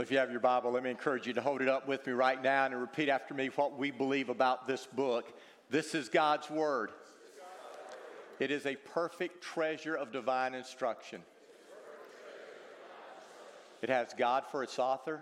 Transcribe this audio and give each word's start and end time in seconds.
Well, 0.00 0.04
if 0.06 0.10
you 0.10 0.16
have 0.16 0.30
your 0.30 0.40
Bible, 0.40 0.70
let 0.70 0.82
me 0.82 0.88
encourage 0.88 1.26
you 1.26 1.34
to 1.34 1.42
hold 1.42 1.60
it 1.60 1.68
up 1.68 1.86
with 1.86 2.06
me 2.06 2.14
right 2.14 2.42
now 2.42 2.64
and 2.64 2.74
repeat 2.74 3.10
after 3.10 3.34
me 3.34 3.50
what 3.56 3.76
we 3.76 3.90
believe 3.90 4.30
about 4.30 4.66
this 4.66 4.86
book. 4.86 5.38
This 5.68 5.94
is 5.94 6.08
God's 6.08 6.48
Word. 6.48 6.88
It 8.38 8.50
is 8.50 8.64
a 8.64 8.76
perfect 8.76 9.44
treasure 9.44 9.94
of 9.94 10.10
divine 10.10 10.54
instruction. 10.54 11.20
It 13.82 13.90
has 13.90 14.14
God 14.14 14.44
for 14.50 14.62
its 14.62 14.78
author, 14.78 15.20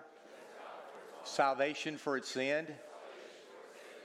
salvation 1.25 1.97
for 1.97 2.16
its 2.16 2.36
end, 2.36 2.72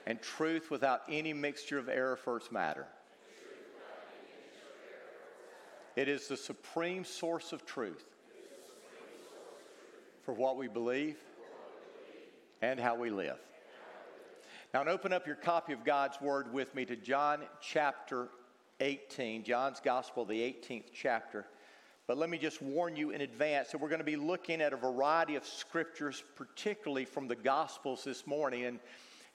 and 0.08 0.20
truth 0.23 0.72
without 0.72 1.03
any 1.08 1.33
mixture 1.33 1.78
of 1.78 1.88
error 1.88 2.16
for 2.16 2.38
its 2.38 2.52
matter. 2.52 2.88
It 5.95 6.08
is 6.08 6.28
the 6.28 6.38
supreme 6.38 7.05
source 7.05 7.53
of 7.53 7.64
truth 7.64 8.12
for 10.24 10.34
what 10.34 10.58
we 10.58 10.68
believe 10.68 11.18
and 12.62 12.80
how 12.80 12.96
we 12.96 13.10
live. 13.10 13.38
Now, 14.74 14.84
open 14.86 15.14
up 15.14 15.28
your 15.28 15.36
copy 15.36 15.74
of 15.74 15.84
God's 15.84 16.20
Word 16.22 16.52
with 16.52 16.74
me 16.74 16.86
to 16.86 16.96
John 16.96 17.42
chapter 17.62 18.30
18, 18.80 19.44
John's 19.44 19.80
Gospel, 19.80 20.26
the 20.26 20.40
18th 20.40 20.86
chapter. 20.94 21.46
But 22.08 22.18
let 22.18 22.30
me 22.30 22.38
just 22.38 22.62
warn 22.62 22.96
you 22.96 23.12
in 23.12 23.22
advance 23.22 23.72
that 23.72 23.80
we're 23.80 23.90
going 23.90 24.00
to 24.00 24.06
be 24.06 24.16
looking 24.16 24.62
at 24.62 24.74
a 24.74 24.78
variety 24.78 25.36
of 25.36 25.46
scriptures, 25.46 26.24
particularly 26.36 27.06
from 27.06 27.28
the 27.28 27.36
Gospels 27.36 28.04
this 28.04 28.26
morning. 28.26 28.66
And, 28.66 28.80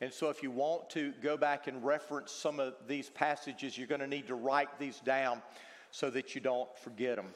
and 0.01 0.13
so, 0.13 0.29
if 0.31 0.43
you 0.43 0.51
want 0.51 0.91
to 0.91 1.13
go 1.23 1.37
back 1.37 1.67
and 1.67 1.85
reference 1.85 2.33
some 2.33 2.59
of 2.59 2.75
these 2.87 3.11
passages, 3.11 3.79
you're 3.79 3.87
going 3.87 4.01
to 4.01 4.07
need 4.07 4.27
to 4.29 4.35
write 4.35 4.79
these 4.79 5.01
down 5.01 5.43
so 5.91 6.11
that 6.11 6.35
you 6.35 6.41
don't 6.41 6.69
forget 6.79 7.17
them. 7.17 7.27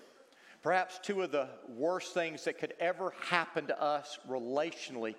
Perhaps 0.63 1.01
two 1.03 1.23
of 1.23 1.33
the 1.33 1.49
worst 1.69 2.15
things 2.15 2.45
that 2.45 2.59
could 2.59 2.75
ever 2.79 3.13
happen 3.21 3.67
to 3.67 3.83
us 3.83 4.19
relationally 4.29 5.17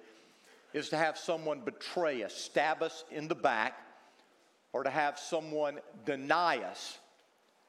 is 0.74 0.90
to 0.90 0.98
have 0.98 1.18
someone 1.18 1.60
betray 1.60 2.24
us, 2.24 2.34
stab 2.34 2.82
us 2.82 3.04
in 3.12 3.28
the 3.28 3.36
back, 3.36 3.78
or 4.72 4.84
to 4.84 4.90
have 4.90 5.20
someone 5.20 5.80
deny 6.06 6.58
us, 6.60 6.98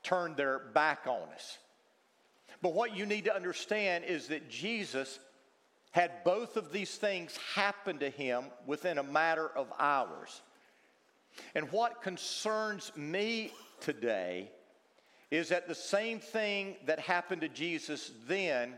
turn 0.03 0.35
their 0.37 0.61
back 0.73 1.07
on 1.07 1.29
us. 1.35 1.59
But 2.63 2.75
what 2.75 2.97
you 2.97 3.07
need 3.07 3.25
to 3.25 3.35
understand 3.35 4.05
is 4.05 4.29
that 4.29 4.49
Jesus 4.49 5.19
had 5.91 6.25
both 6.25 6.57
of 6.57 6.73
these 6.73 6.97
things 6.97 7.37
happen 7.55 7.99
to 7.99 8.09
him 8.09 8.45
within 8.67 8.99
a 8.99 9.03
matter 9.03 9.49
of 9.49 9.67
hours. 9.79 10.43
And 11.55 11.71
what 11.73 12.03
concerns 12.03 12.93
me 12.97 13.53
today 13.81 14.51
is 15.35 15.49
that 15.49 15.69
the 15.69 15.75
same 15.75 16.21
thing 16.21 16.77
that 16.87 16.99
happened 17.01 17.41
to 17.41 17.49
Jesus 17.49 18.13
then 18.29 18.75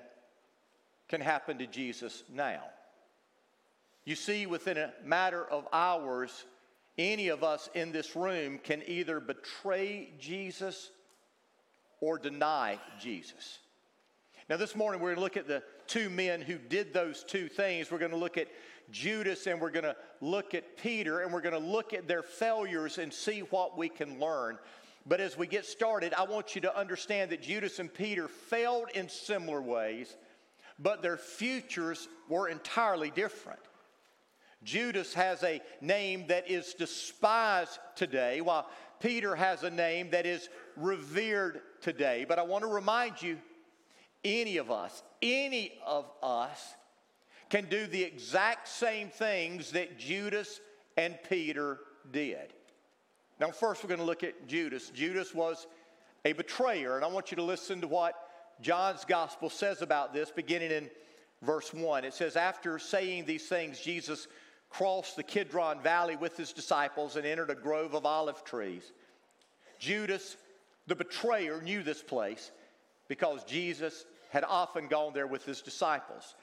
can 1.09 1.21
happen 1.21 1.59
to 1.59 1.67
Jesus 1.67 2.23
now. 2.33 2.63
You 4.05 4.15
see, 4.15 4.47
within 4.47 4.77
a 4.77 4.93
matter 5.05 5.45
of 5.45 5.67
hours, 5.73 6.45
any 6.97 7.29
of 7.29 7.43
us 7.43 7.69
in 7.75 7.93
this 7.93 8.17
room 8.17 8.59
can 8.63 8.83
either 8.87 9.21
betray 9.21 10.11
Jesus 10.19 10.91
or 12.01 12.19
deny 12.19 12.79
Jesus. 13.01 13.59
Now, 14.49 14.57
this 14.57 14.77
morning 14.77 15.01
we're 15.01 15.15
going 15.15 15.17
to 15.17 15.23
look 15.23 15.37
at 15.37 15.49
the 15.49 15.63
two 15.89 16.09
men 16.09 16.41
who 16.41 16.57
did 16.57 16.95
those 16.95 17.25
two 17.25 17.49
things. 17.49 17.91
We're 17.91 17.99
going 17.99 18.13
to 18.13 18.17
look 18.17 18.39
at 18.39 18.49
Judas 18.93 19.47
and 19.47 19.61
we're 19.61 19.71
going 19.71 19.85
to 19.85 19.97
look 20.21 20.55
at 20.55 20.77
Peter 20.77 21.21
and 21.21 21.33
we're 21.33 21.41
going 21.41 21.61
to 21.61 21.69
look 21.69 21.93
at 21.93 22.07
their 22.07 22.23
failures 22.23 22.99
and 22.99 23.13
see 23.13 23.41
what 23.41 23.77
we 23.77 23.89
can 23.89 24.21
learn. 24.21 24.59
But 25.07 25.21
as 25.21 25.39
we 25.39 25.47
get 25.47 25.65
started, 25.65 26.13
I 26.15 26.25
want 26.25 26.55
you 26.55 26.61
to 26.63 26.77
understand 26.77 27.31
that 27.31 27.43
Judas 27.43 27.79
and 27.79 27.93
Peter 27.93 28.27
failed 28.27 28.89
in 28.95 29.09
similar 29.09 29.63
ways, 29.63 30.17
but 30.79 31.01
their 31.01 31.17
futures 31.17 32.09
were 32.29 32.49
entirely 32.49 33.11
different. 33.11 33.61
Judas 34.65 35.15
has 35.15 35.45
a 35.45 35.61
name 35.81 36.27
that 36.27 36.51
is 36.51 36.75
despised 36.75 37.79
today, 37.95 38.41
while 38.41 38.69
Peter 38.99 39.37
has 39.37 39.63
a 39.63 39.71
name 39.71 40.11
that 40.11 40.27
is 40.27 40.49
revered 40.77 41.61
today. 41.81 42.27
But 42.29 42.41
I 42.41 42.43
want 42.43 42.63
to 42.63 42.69
remind 42.69 43.23
you 43.23 43.39
any 44.25 44.57
of 44.57 44.73
us, 44.73 45.05
any 45.23 45.79
of 45.87 46.11
us 46.21 46.75
can 47.49 47.67
do 47.67 47.87
the 47.87 48.03
exact 48.03 48.67
same 48.67 49.09
things 49.09 49.71
that 49.71 49.99
Judas 49.99 50.61
and 50.97 51.17
Peter 51.29 51.79
did. 52.11 52.53
Now, 53.39 53.51
first, 53.51 53.83
we're 53.83 53.89
going 53.89 54.01
to 54.01 54.07
look 54.07 54.25
at 54.25 54.47
Judas. 54.47 54.91
Judas 54.91 55.35
was 55.35 55.67
a 56.25 56.33
betrayer, 56.33 56.97
and 56.97 57.05
I 57.05 57.09
want 57.09 57.31
you 57.31 57.37
to 57.37 57.43
listen 57.43 57.81
to 57.83 57.89
what 57.89 58.15
John's 58.61 59.05
gospel 59.05 59.51
says 59.51 59.83
about 59.83 60.15
this, 60.15 60.31
beginning 60.31 60.71
in 60.71 60.91
verse 61.43 61.73
1. 61.73 62.05
It 62.05 62.15
says, 62.15 62.37
After 62.37 62.79
saying 62.79 63.27
these 63.27 63.47
things, 63.47 63.79
Jesus 63.81 64.27
crossed 64.71 65.17
the 65.17 65.23
Kidron 65.23 65.81
Valley 65.83 66.17
with 66.17 66.37
his 66.37 66.53
disciples 66.53 67.17
and 67.17 67.27
entered 67.27 67.51
a 67.51 67.55
grove 67.55 67.95
of 67.95 68.07
olive 68.07 68.43
trees. 68.45 68.93
Judas, 69.79 70.37
the 70.87 70.97
betrayer, 70.97 71.61
knew 71.61 71.83
this 71.83 72.03
place 72.03 72.51
because 73.09 73.45
Jesus 73.45 74.07
had 74.31 74.45
often 74.45 74.89
gone 74.89 75.13
there 75.13 75.27
with 75.27 75.45
his 75.45 75.61
disciples. 75.61 76.35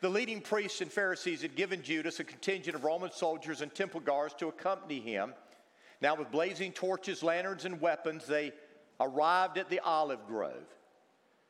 The 0.00 0.08
leading 0.08 0.40
priests 0.40 0.80
and 0.80 0.90
Pharisees 0.90 1.42
had 1.42 1.56
given 1.56 1.82
Judas 1.82 2.20
a 2.20 2.24
contingent 2.24 2.76
of 2.76 2.84
Roman 2.84 3.10
soldiers 3.10 3.60
and 3.60 3.74
temple 3.74 4.00
guards 4.00 4.34
to 4.34 4.48
accompany 4.48 5.00
him. 5.00 5.34
Now, 6.02 6.16
with 6.16 6.32
blazing 6.32 6.72
torches, 6.72 7.22
lanterns, 7.22 7.64
and 7.64 7.80
weapons, 7.80 8.26
they 8.26 8.52
arrived 8.98 9.56
at 9.56 9.70
the 9.70 9.78
olive 9.80 10.26
grove. 10.26 10.66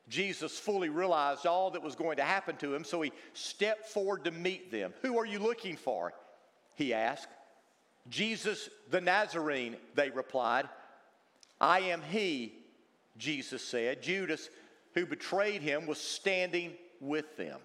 Jesus 0.07 0.59
fully 0.59 0.89
realized 0.89 1.47
all 1.47 1.71
that 1.71 1.81
was 1.81 1.95
going 1.95 2.17
to 2.17 2.23
happen 2.23 2.55
to 2.57 2.75
him, 2.75 2.83
so 2.83 3.01
he 3.01 3.11
stepped 3.33 3.87
forward 3.87 4.25
to 4.25 4.31
meet 4.31 4.71
them. 4.71 4.93
Who 5.01 5.17
are 5.17 5.25
you 5.25 5.39
looking 5.39 5.75
for? 5.75 6.13
He 6.75 6.93
asked. 6.93 7.29
Jesus 8.09 8.69
the 8.91 9.01
Nazarene, 9.01 9.75
they 9.95 10.11
replied. 10.11 10.69
I 11.59 11.79
am 11.79 12.03
he, 12.11 12.53
Jesus 13.17 13.63
said. 13.63 14.03
Judas, 14.03 14.49
who 14.93 15.07
betrayed 15.07 15.63
him, 15.63 15.87
was 15.87 15.99
standing 15.99 16.73
with 16.99 17.37
them. 17.37 17.59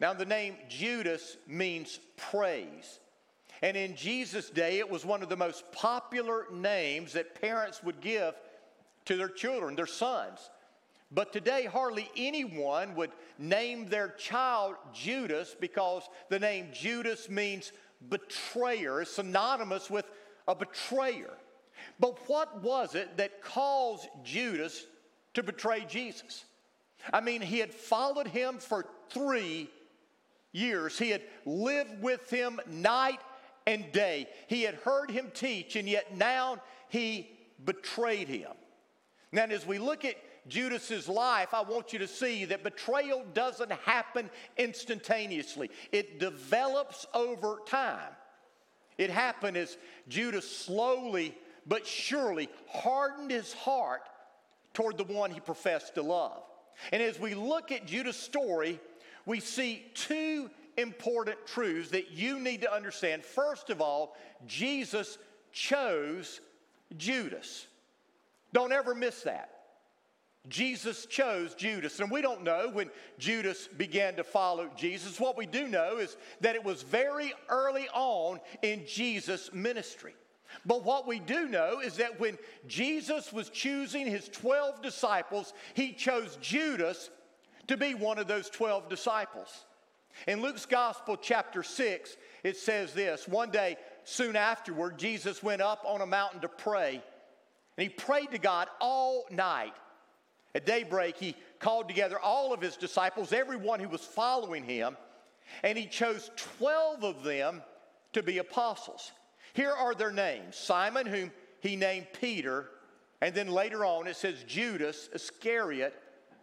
Now, 0.00 0.14
the 0.14 0.24
name 0.24 0.56
Judas 0.70 1.36
means 1.46 2.00
praise. 2.16 2.98
And 3.62 3.76
in 3.76 3.96
Jesus' 3.96 4.50
day, 4.50 4.78
it 4.78 4.88
was 4.88 5.04
one 5.04 5.22
of 5.22 5.28
the 5.28 5.36
most 5.36 5.70
popular 5.72 6.46
names 6.52 7.12
that 7.14 7.40
parents 7.40 7.82
would 7.82 8.00
give 8.00 8.34
to 9.06 9.16
their 9.16 9.28
children, 9.28 9.74
their 9.74 9.86
sons. 9.86 10.50
But 11.10 11.32
today, 11.32 11.64
hardly 11.64 12.10
anyone 12.16 12.94
would 12.94 13.10
name 13.38 13.88
their 13.88 14.10
child 14.10 14.76
Judas 14.92 15.56
because 15.58 16.02
the 16.28 16.38
name 16.38 16.68
Judas 16.72 17.28
means 17.28 17.72
betrayer, 18.10 19.04
synonymous 19.04 19.90
with 19.90 20.04
a 20.46 20.54
betrayer. 20.54 21.32
But 21.98 22.28
what 22.28 22.62
was 22.62 22.94
it 22.94 23.16
that 23.16 23.42
caused 23.42 24.08
Judas 24.22 24.86
to 25.34 25.42
betray 25.42 25.84
Jesus? 25.88 26.44
I 27.12 27.20
mean, 27.20 27.40
he 27.40 27.58
had 27.58 27.72
followed 27.72 28.28
him 28.28 28.58
for 28.58 28.86
three 29.08 29.70
years, 30.52 30.98
he 30.98 31.10
had 31.10 31.22
lived 31.44 32.02
with 32.02 32.28
him 32.30 32.60
night 32.66 33.20
and 33.68 33.92
day. 33.92 34.26
He 34.46 34.62
had 34.62 34.76
heard 34.76 35.10
him 35.10 35.30
teach, 35.34 35.76
and 35.76 35.86
yet 35.86 36.16
now 36.16 36.62
he 36.88 37.30
betrayed 37.62 38.26
him. 38.26 38.52
Now, 39.30 39.44
as 39.44 39.66
we 39.66 39.78
look 39.78 40.06
at 40.06 40.16
Judas's 40.48 41.06
life, 41.06 41.52
I 41.52 41.60
want 41.60 41.92
you 41.92 41.98
to 41.98 42.08
see 42.08 42.46
that 42.46 42.64
betrayal 42.64 43.24
doesn't 43.34 43.70
happen 43.70 44.30
instantaneously. 44.56 45.70
It 45.92 46.18
develops 46.18 47.04
over 47.12 47.58
time. 47.66 48.12
It 48.96 49.10
happened 49.10 49.58
as 49.58 49.76
Judas 50.08 50.50
slowly 50.50 51.36
but 51.66 51.86
surely 51.86 52.48
hardened 52.70 53.30
his 53.30 53.52
heart 53.52 54.00
toward 54.72 54.96
the 54.96 55.04
one 55.04 55.30
he 55.30 55.40
professed 55.40 55.96
to 55.96 56.02
love. 56.02 56.42
And 56.90 57.02
as 57.02 57.20
we 57.20 57.34
look 57.34 57.70
at 57.70 57.84
Judas' 57.84 58.16
story, 58.16 58.80
we 59.26 59.40
see 59.40 59.84
two 59.92 60.48
important 60.78 61.36
truths 61.46 61.90
that 61.90 62.12
you 62.12 62.38
need 62.38 62.62
to 62.62 62.72
understand. 62.72 63.24
First 63.24 63.68
of 63.68 63.80
all, 63.80 64.16
Jesus 64.46 65.18
chose 65.52 66.40
Judas. 66.96 67.66
Don't 68.52 68.72
ever 68.72 68.94
miss 68.94 69.22
that. 69.22 69.50
Jesus 70.48 71.04
chose 71.06 71.54
Judas. 71.54 72.00
And 72.00 72.10
we 72.10 72.22
don't 72.22 72.42
know 72.42 72.70
when 72.72 72.90
Judas 73.18 73.68
began 73.68 74.14
to 74.16 74.24
follow 74.24 74.70
Jesus. 74.76 75.20
What 75.20 75.36
we 75.36 75.46
do 75.46 75.68
know 75.68 75.98
is 75.98 76.16
that 76.40 76.54
it 76.54 76.64
was 76.64 76.82
very 76.82 77.34
early 77.48 77.88
on 77.92 78.40
in 78.62 78.86
Jesus' 78.86 79.52
ministry. 79.52 80.14
But 80.64 80.84
what 80.84 81.06
we 81.06 81.18
do 81.18 81.48
know 81.48 81.80
is 81.80 81.96
that 81.96 82.18
when 82.18 82.38
Jesus 82.66 83.32
was 83.32 83.50
choosing 83.50 84.06
his 84.06 84.28
12 84.30 84.80
disciples, 84.80 85.52
he 85.74 85.92
chose 85.92 86.38
Judas 86.40 87.10
to 87.66 87.76
be 87.76 87.94
one 87.94 88.18
of 88.18 88.26
those 88.26 88.48
12 88.48 88.88
disciples. 88.88 89.66
In 90.26 90.42
Luke's 90.42 90.66
Gospel, 90.66 91.16
chapter 91.16 91.62
6, 91.62 92.16
it 92.42 92.56
says 92.56 92.92
this 92.92 93.28
One 93.28 93.50
day, 93.50 93.76
soon 94.04 94.36
afterward, 94.36 94.98
Jesus 94.98 95.42
went 95.42 95.62
up 95.62 95.84
on 95.86 96.00
a 96.00 96.06
mountain 96.06 96.40
to 96.40 96.48
pray, 96.48 97.02
and 97.76 97.82
he 97.82 97.88
prayed 97.88 98.32
to 98.32 98.38
God 98.38 98.68
all 98.80 99.26
night. 99.30 99.74
At 100.54 100.66
daybreak, 100.66 101.16
he 101.16 101.36
called 101.60 101.88
together 101.88 102.18
all 102.18 102.52
of 102.52 102.60
his 102.60 102.76
disciples, 102.76 103.32
everyone 103.32 103.80
who 103.80 103.88
was 103.88 104.00
following 104.00 104.64
him, 104.64 104.96
and 105.62 105.78
he 105.78 105.86
chose 105.86 106.30
12 106.58 107.04
of 107.04 107.22
them 107.22 107.62
to 108.12 108.22
be 108.22 108.38
apostles. 108.38 109.12
Here 109.52 109.70
are 109.72 109.94
their 109.94 110.10
names 110.10 110.56
Simon, 110.56 111.06
whom 111.06 111.30
he 111.60 111.76
named 111.76 112.06
Peter, 112.18 112.70
and 113.20 113.34
then 113.34 113.48
later 113.48 113.84
on 113.84 114.06
it 114.06 114.16
says 114.16 114.44
Judas 114.46 115.08
Iscariot, 115.12 115.94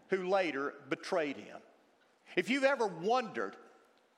who 0.10 0.28
later 0.28 0.76
betrayed 0.90 1.38
him. 1.38 1.58
If 2.36 2.50
you've 2.50 2.64
ever 2.64 2.88
wondered 2.88 3.56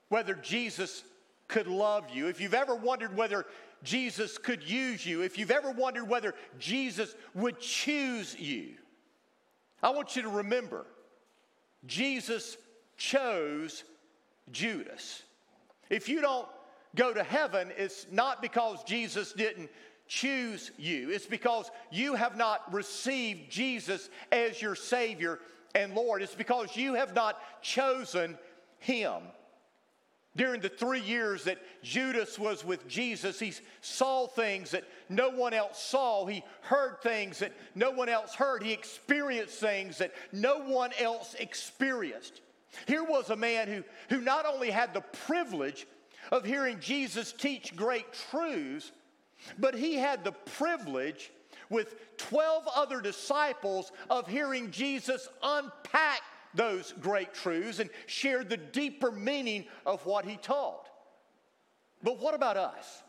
whether 0.09 0.33
Jesus 0.33 1.03
could 1.47 1.67
love 1.67 2.09
you, 2.13 2.27
if 2.27 2.41
you've 2.41 2.53
ever 2.53 2.75
wondered 2.75 3.15
whether 3.15 3.45
Jesus 3.83 4.37
could 4.37 4.67
use 4.67 5.05
you, 5.05 5.21
if 5.21 5.37
you've 5.37 5.51
ever 5.51 5.71
wondered 5.71 6.07
whether 6.07 6.33
Jesus 6.59 7.15
would 7.33 7.59
choose 7.59 8.37
you, 8.39 8.73
I 9.81 9.91
want 9.91 10.15
you 10.15 10.23
to 10.23 10.29
remember 10.29 10.85
Jesus 11.85 12.57
chose 12.97 13.83
Judas. 14.51 15.23
If 15.89 16.09
you 16.09 16.21
don't 16.21 16.47
go 16.95 17.13
to 17.13 17.23
heaven, 17.23 17.71
it's 17.77 18.07
not 18.11 18.41
because 18.41 18.83
Jesus 18.83 19.33
didn't 19.33 19.69
choose 20.07 20.71
you, 20.77 21.11
it's 21.11 21.25
because 21.25 21.69
you 21.91 22.15
have 22.15 22.37
not 22.37 22.73
received 22.73 23.51
Jesus 23.51 24.09
as 24.31 24.61
your 24.61 24.75
Savior 24.75 25.39
and 25.75 25.93
Lord. 25.93 26.21
It's 26.21 26.35
because 26.35 26.75
you 26.75 26.95
have 26.95 27.13
not 27.13 27.39
chosen 27.61 28.37
Him. 28.79 29.21
During 30.37 30.61
the 30.61 30.69
three 30.69 31.01
years 31.01 31.45
that 31.45 31.57
Judas 31.81 32.37
was 32.37 32.63
with 32.63 32.87
Jesus, 32.87 33.39
he 33.39 33.53
saw 33.81 34.27
things 34.27 34.69
that 34.71 34.83
no 35.09 35.31
one 35.31 35.53
else 35.53 35.81
saw. 35.81 36.27
He 36.27 36.43
heard 36.61 37.01
things 37.01 37.39
that 37.39 37.53
no 37.73 37.89
one 37.89 38.07
else 38.07 38.35
heard. 38.35 38.61
He 38.61 38.71
experienced 38.71 39.59
things 39.59 39.97
that 39.97 40.13
no 40.31 40.59
one 40.59 40.91
else 40.99 41.35
experienced. 41.39 42.41
Here 42.85 43.03
was 43.03 43.31
a 43.31 43.35
man 43.35 43.67
who, 43.67 43.83
who 44.09 44.21
not 44.21 44.45
only 44.45 44.69
had 44.69 44.93
the 44.93 45.01
privilege 45.01 45.87
of 46.31 46.45
hearing 46.45 46.79
Jesus 46.79 47.33
teach 47.33 47.75
great 47.75 48.05
truths, 48.29 48.91
but 49.57 49.73
he 49.73 49.95
had 49.95 50.23
the 50.23 50.33
privilege 50.33 51.31
with 51.71 51.95
12 52.17 52.67
other 52.75 53.01
disciples 53.01 53.91
of 54.09 54.27
hearing 54.27 54.69
Jesus 54.69 55.27
unpack 55.41 56.21
those 56.53 56.93
great 56.99 57.33
truths 57.33 57.79
and 57.79 57.89
share 58.05 58.43
the 58.43 58.57
deeper 58.57 59.11
meaning 59.11 59.65
of 59.85 60.05
what 60.05 60.25
he 60.25 60.37
taught. 60.37 60.89
But 62.03 62.19
what 62.19 62.33
about 62.33 62.57
us? 62.57 63.03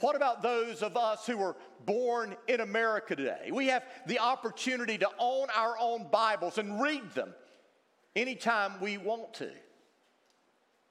What 0.00 0.16
about 0.16 0.42
those 0.42 0.82
of 0.82 0.96
us 0.96 1.26
who 1.26 1.36
were 1.36 1.56
born 1.84 2.34
in 2.48 2.60
America 2.60 3.14
today? 3.14 3.50
We 3.52 3.66
have 3.66 3.84
the 4.06 4.18
opportunity 4.18 4.96
to 4.98 5.08
own 5.18 5.48
our 5.54 5.76
own 5.78 6.06
Bibles 6.10 6.56
and 6.58 6.80
read 6.80 7.10
them 7.12 7.34
anytime 8.16 8.80
we 8.80 8.96
want 8.96 9.34
to. 9.34 9.50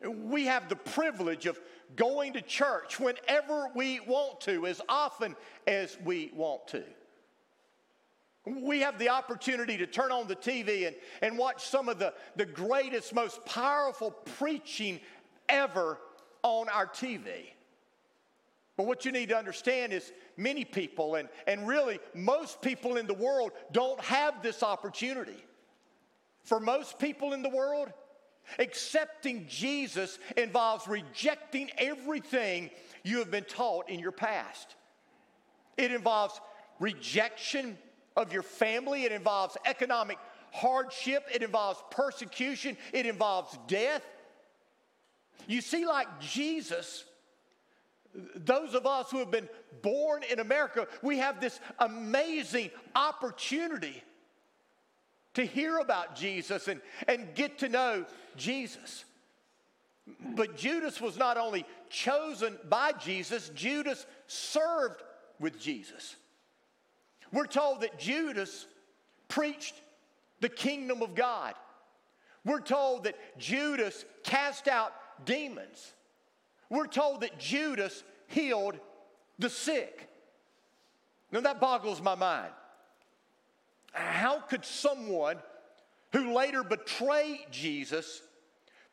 We 0.08 0.46
have 0.46 0.70
the 0.70 0.76
privilege 0.76 1.46
of 1.46 1.60
going 1.96 2.34
to 2.34 2.42
church 2.42 3.00
whenever 3.00 3.70
we 3.76 4.00
want 4.00 4.42
to, 4.42 4.66
as 4.68 4.80
often 4.88 5.36
as 5.68 5.98
we 6.06 6.32
want 6.34 6.68
to. 6.70 6.84
We 8.46 8.80
have 8.82 8.98
the 8.98 9.10
opportunity 9.10 9.78
to 9.78 9.86
turn 9.86 10.12
on 10.12 10.28
the 10.28 10.36
TV 10.36 10.88
and, 10.88 10.96
and 11.22 11.38
watch 11.38 11.66
some 11.66 11.90
of 11.90 12.00
the, 12.00 12.14
the 12.36 12.46
greatest, 12.46 13.14
most 13.14 13.44
powerful 13.46 14.12
preaching 14.12 15.00
ever 15.50 15.98
on 16.42 16.70
our 16.70 16.88
TV. 16.88 17.52
But 18.78 18.88
what 18.88 19.04
you 19.04 19.12
need 19.12 19.28
to 19.30 19.38
understand 19.38 19.92
is 19.92 20.14
many 20.38 20.64
people, 20.64 21.16
and, 21.16 21.28
and 21.48 21.68
really 21.68 22.00
most 22.16 22.62
people 22.62 22.96
in 22.96 23.08
the 23.08 23.14
world, 23.14 23.52
don't 23.74 24.00
have 24.00 24.42
this 24.42 24.64
opportunity. 24.64 25.44
For 26.46 26.62
most 26.62 26.98
people 26.98 27.34
in 27.34 27.42
the 27.42 27.50
world, 27.50 27.92
accepting 28.58 29.46
Jesus 29.50 30.18
involves 30.38 30.88
rejecting 30.88 31.70
everything 31.78 32.70
you 33.04 33.20
have 33.20 33.30
been 33.30 33.44
taught 33.44 33.90
in 33.90 34.00
your 34.00 34.14
past. 34.14 34.76
It 35.78 35.92
involves 35.92 36.40
rejection 36.80 37.78
of 38.16 38.34
your 38.34 38.44
family, 38.44 39.04
it 39.04 39.12
involves 39.12 39.58
economic 39.66 40.18
hardship, 40.52 41.28
it 41.34 41.44
involves 41.44 41.82
persecution, 41.92 42.78
it 42.94 43.06
involves 43.06 43.58
death. 43.68 44.04
You 45.48 45.62
see, 45.62 45.86
like 45.86 46.08
Jesus, 46.20 47.06
those 48.36 48.74
of 48.74 48.86
us 48.86 49.12
who 49.12 49.20
have 49.20 49.32
been 49.32 49.50
born 49.82 50.24
in 50.30 50.40
America, 50.40 50.88
we 51.02 51.20
have 51.20 51.40
this 51.40 51.60
amazing 51.80 52.72
opportunity 52.96 54.04
to 55.36 55.46
hear 55.46 55.78
about 55.78 56.16
Jesus 56.16 56.68
and, 56.68 56.82
and 57.08 57.34
get 57.36 57.60
to 57.60 57.70
know 57.70 58.06
Jesus. 58.36 59.06
But 60.36 60.58
Judas 60.58 61.00
was 61.00 61.18
not 61.18 61.38
only 61.38 61.66
chosen 61.90 62.58
by 62.68 62.94
Jesus, 62.94 63.50
Judas 63.50 64.06
served 64.28 65.02
with 65.40 65.60
Jesus. 65.60 66.16
We're 67.32 67.46
told 67.46 67.82
that 67.82 68.00
Judas 68.00 68.66
preached 69.28 69.76
the 70.40 70.50
kingdom 70.50 71.02
of 71.02 71.16
God. 71.16 71.54
We're 72.46 72.62
told 72.62 73.04
that 73.04 73.16
Judas 73.38 74.06
cast 74.24 74.68
out 74.68 74.94
demons. 75.26 75.94
We're 76.70 76.88
told 76.88 77.22
that 77.22 77.40
Judas 77.40 78.04
healed 78.28 78.80
the 79.38 79.50
sick. 79.50 80.10
Now 81.32 81.42
that 81.42 81.60
boggles 81.60 82.02
my 82.02 82.16
mind. 82.16 82.52
How 83.92 84.40
could 84.40 84.66
someone 84.66 85.38
who 86.14 86.34
later 86.34 86.64
betrayed 86.64 87.48
Jesus 87.52 88.22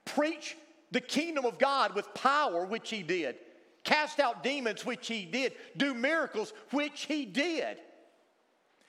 preach 0.04 0.56
the 0.90 1.00
kingdom 1.00 1.44
of 1.44 1.58
God 1.58 1.94
with 1.94 2.12
power, 2.14 2.64
which 2.64 2.90
he 2.90 3.02
did, 3.02 3.36
cast 3.84 4.20
out 4.20 4.42
demons, 4.42 4.84
which 4.84 5.06
he 5.06 5.24
did, 5.24 5.52
do 5.76 5.94
miracles, 5.94 6.52
which 6.70 7.02
he 7.02 7.24
did? 7.24 7.78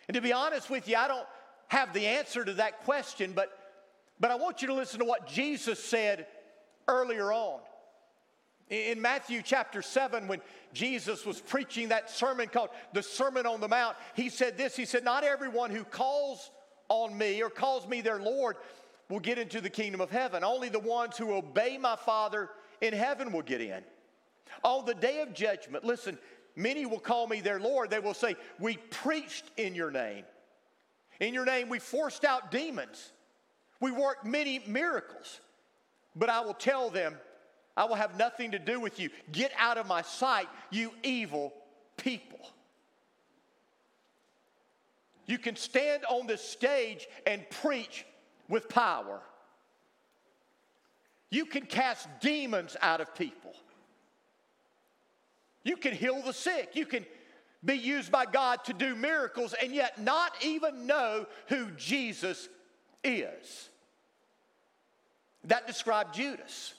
And 0.07 0.15
to 0.15 0.21
be 0.21 0.33
honest 0.33 0.69
with 0.69 0.87
you, 0.87 0.95
I 0.95 1.07
don't 1.07 1.27
have 1.67 1.93
the 1.93 2.05
answer 2.05 2.43
to 2.45 2.53
that 2.53 2.83
question, 2.85 3.33
but, 3.33 3.51
but 4.19 4.31
I 4.31 4.35
want 4.35 4.61
you 4.61 4.69
to 4.69 4.73
listen 4.73 4.99
to 4.99 5.05
what 5.05 5.27
Jesus 5.27 5.83
said 5.83 6.27
earlier 6.87 7.31
on. 7.31 7.59
In 8.69 9.01
Matthew 9.01 9.41
chapter 9.41 9.81
7, 9.81 10.27
when 10.27 10.41
Jesus 10.73 11.25
was 11.25 11.39
preaching 11.39 11.89
that 11.89 12.09
sermon 12.09 12.49
called 12.49 12.69
the 12.91 13.01
Sermon 13.01 13.45
on 13.45 13.61
the 13.61 13.67
Mount, 13.67 13.95
he 14.13 14.27
said 14.29 14.57
this 14.57 14.75
He 14.75 14.85
said, 14.85 15.05
Not 15.05 15.23
everyone 15.23 15.71
who 15.71 15.85
calls 15.85 16.51
on 16.89 17.17
me 17.17 17.41
or 17.41 17.49
calls 17.49 17.87
me 17.87 18.01
their 18.01 18.19
Lord 18.19 18.57
will 19.09 19.19
get 19.19 19.37
into 19.37 19.61
the 19.61 19.69
kingdom 19.69 20.01
of 20.01 20.11
heaven. 20.11 20.43
Only 20.43 20.67
the 20.67 20.79
ones 20.79 21.17
who 21.17 21.33
obey 21.33 21.77
my 21.77 21.95
Father 21.95 22.49
in 22.81 22.93
heaven 22.93 23.31
will 23.31 23.41
get 23.41 23.61
in. 23.61 23.81
On 24.63 24.85
the 24.85 24.93
day 24.93 25.21
of 25.21 25.33
judgment, 25.33 25.85
listen, 25.85 26.17
many 26.57 26.85
will 26.85 26.99
call 26.99 27.27
me 27.27 27.39
their 27.39 27.59
Lord. 27.59 27.89
They 27.89 27.99
will 27.99 28.13
say, 28.13 28.35
We 28.59 28.75
preached 28.75 29.45
in 29.55 29.75
your 29.75 29.91
name. 29.91 30.25
In 31.21 31.33
your 31.33 31.45
name, 31.45 31.69
we 31.69 31.79
forced 31.79 32.25
out 32.25 32.51
demons. 32.51 33.11
We 33.79 33.91
worked 33.91 34.25
many 34.25 34.61
miracles. 34.67 35.39
But 36.15 36.29
I 36.29 36.41
will 36.41 36.53
tell 36.53 36.89
them, 36.89 37.15
I 37.75 37.85
will 37.85 37.95
have 37.95 38.17
nothing 38.17 38.51
to 38.51 38.59
do 38.59 38.79
with 38.79 38.99
you. 38.99 39.09
Get 39.31 39.51
out 39.57 39.77
of 39.77 39.87
my 39.87 40.01
sight, 40.01 40.47
you 40.71 40.91
evil 41.03 41.53
people. 41.95 42.39
You 45.27 45.37
can 45.37 45.55
stand 45.55 46.03
on 46.05 46.25
this 46.25 46.41
stage 46.41 47.07
and 47.27 47.47
preach 47.61 48.05
with 48.49 48.67
power. 48.69 49.21
You 51.29 51.45
can 51.45 51.65
cast 51.65 52.07
demons 52.21 52.77
out 52.81 53.01
of 53.01 53.13
people. 53.13 53.53
You 55.67 55.75
can 55.75 55.91
heal 55.91 56.21
the 56.21 56.31
sick. 56.31 56.69
You 56.75 56.85
can 56.85 57.05
be 57.65 57.73
used 57.73 58.09
by 58.09 58.25
God 58.25 58.63
to 58.65 58.73
do 58.73 58.95
miracles 58.95 59.53
and 59.61 59.75
yet 59.75 60.01
not 60.01 60.31
even 60.41 60.87
know 60.87 61.25
who 61.47 61.71
Jesus 61.71 62.47
is. 63.03 63.69
That 65.43 65.67
described 65.67 66.15
Judas. 66.15 66.73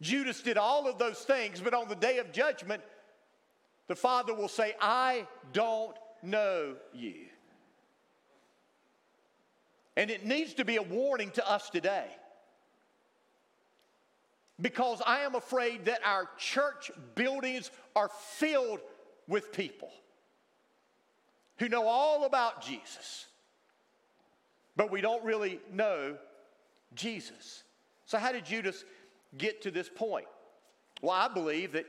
Judas 0.00 0.42
did 0.42 0.56
all 0.56 0.88
of 0.88 0.98
those 0.98 1.20
things, 1.20 1.60
but 1.60 1.72
on 1.72 1.88
the 1.88 1.94
day 1.94 2.18
of 2.18 2.32
judgment, 2.32 2.82
the 3.86 3.94
Father 3.94 4.34
will 4.34 4.48
say, 4.48 4.74
I 4.80 5.28
don't 5.52 5.96
know 6.20 6.74
you. 6.92 7.26
And 9.96 10.10
it 10.10 10.26
needs 10.26 10.54
to 10.54 10.64
be 10.64 10.78
a 10.78 10.82
warning 10.82 11.30
to 11.32 11.48
us 11.48 11.70
today. 11.70 12.08
Because 14.60 15.02
I 15.06 15.20
am 15.20 15.34
afraid 15.34 15.86
that 15.86 16.00
our 16.04 16.28
church 16.38 16.90
buildings 17.14 17.70
are 17.96 18.10
filled 18.36 18.80
with 19.26 19.52
people 19.52 19.90
who 21.58 21.68
know 21.68 21.86
all 21.86 22.24
about 22.24 22.62
Jesus, 22.62 23.26
but 24.76 24.90
we 24.90 25.00
don't 25.00 25.24
really 25.24 25.60
know 25.72 26.16
Jesus. 26.94 27.64
So, 28.04 28.18
how 28.18 28.32
did 28.32 28.44
Judas 28.44 28.84
get 29.38 29.62
to 29.62 29.70
this 29.70 29.88
point? 29.88 30.26
Well, 31.00 31.12
I 31.12 31.28
believe 31.28 31.72
that 31.72 31.86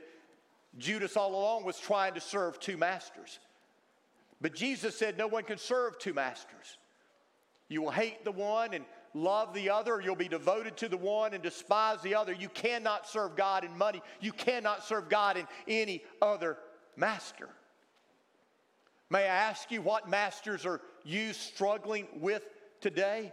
Judas 0.78 1.16
all 1.16 1.34
along 1.34 1.64
was 1.64 1.78
trying 1.78 2.14
to 2.14 2.20
serve 2.20 2.58
two 2.58 2.76
masters. 2.76 3.38
But 4.40 4.54
Jesus 4.54 4.96
said 4.96 5.16
no 5.16 5.26
one 5.26 5.44
can 5.44 5.58
serve 5.58 5.98
two 5.98 6.12
masters. 6.12 6.78
You 7.68 7.82
will 7.82 7.90
hate 7.90 8.24
the 8.24 8.32
one 8.32 8.74
and 8.74 8.84
love 9.14 9.54
the 9.54 9.70
other, 9.70 10.00
you'll 10.00 10.16
be 10.16 10.28
devoted 10.28 10.76
to 10.78 10.88
the 10.88 10.96
one 10.96 11.32
and 11.32 11.42
despise 11.42 12.02
the 12.02 12.16
other. 12.16 12.32
You 12.32 12.48
cannot 12.48 13.08
serve 13.08 13.36
God 13.36 13.64
in 13.64 13.76
money. 13.78 14.02
You 14.20 14.32
cannot 14.32 14.84
serve 14.84 15.08
God 15.08 15.36
in 15.36 15.46
any 15.68 16.02
other 16.20 16.58
master. 16.96 17.48
May 19.10 19.22
I 19.22 19.34
ask 19.34 19.70
you 19.70 19.80
what 19.80 20.08
masters 20.08 20.66
are 20.66 20.80
you 21.04 21.32
struggling 21.32 22.08
with 22.16 22.42
today? 22.80 23.32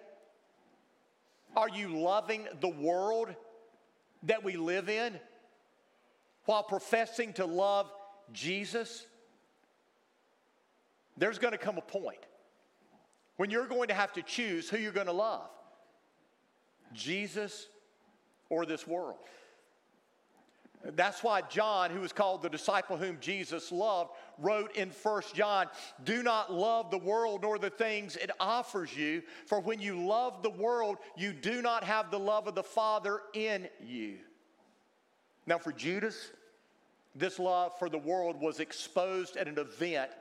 Are 1.55 1.69
you 1.69 1.99
loving 1.99 2.47
the 2.59 2.69
world 2.69 3.33
that 4.23 4.43
we 4.43 4.55
live 4.55 4.87
in 4.87 5.19
while 6.45 6.63
professing 6.63 7.33
to 7.33 7.45
love 7.45 7.91
Jesus? 8.31 9.05
There's 11.17 11.39
going 11.39 11.51
to 11.51 11.57
come 11.57 11.77
a 11.77 11.81
point 11.81 12.25
when 13.37 13.49
you're 13.49 13.67
going 13.67 13.87
to 13.87 13.93
have 13.93 14.13
to 14.13 14.21
choose 14.21 14.69
who 14.69 14.77
you're 14.77 14.91
going 14.91 15.07
to 15.07 15.13
love 15.13 15.49
Jesus 16.93 17.67
or 18.49 18.65
this 18.65 18.87
world. 18.87 19.17
That's 20.83 21.23
why 21.23 21.41
John, 21.41 21.91
who 21.91 21.99
was 22.01 22.11
called 22.11 22.41
the 22.41 22.49
disciple 22.49 22.97
whom 22.97 23.17
Jesus 23.21 23.71
loved, 23.71 24.11
wrote 24.39 24.75
in 24.75 24.89
1 24.89 25.21
John, 25.33 25.67
Do 26.03 26.23
not 26.23 26.51
love 26.51 26.89
the 26.89 26.97
world 26.97 27.43
nor 27.43 27.59
the 27.59 27.69
things 27.69 28.15
it 28.15 28.31
offers 28.39 28.95
you, 28.95 29.21
for 29.45 29.59
when 29.59 29.79
you 29.79 30.05
love 30.07 30.41
the 30.41 30.49
world, 30.49 30.97
you 31.15 31.33
do 31.33 31.61
not 31.61 31.83
have 31.83 32.09
the 32.09 32.19
love 32.19 32.47
of 32.47 32.55
the 32.55 32.63
Father 32.63 33.21
in 33.33 33.69
you. 33.85 34.17
Now, 35.45 35.59
for 35.59 35.71
Judas, 35.71 36.31
this 37.15 37.37
love 37.37 37.77
for 37.77 37.89
the 37.89 37.97
world 37.97 38.39
was 38.41 38.59
exposed 38.59 39.37
at 39.37 39.47
an 39.47 39.59
event 39.59 40.11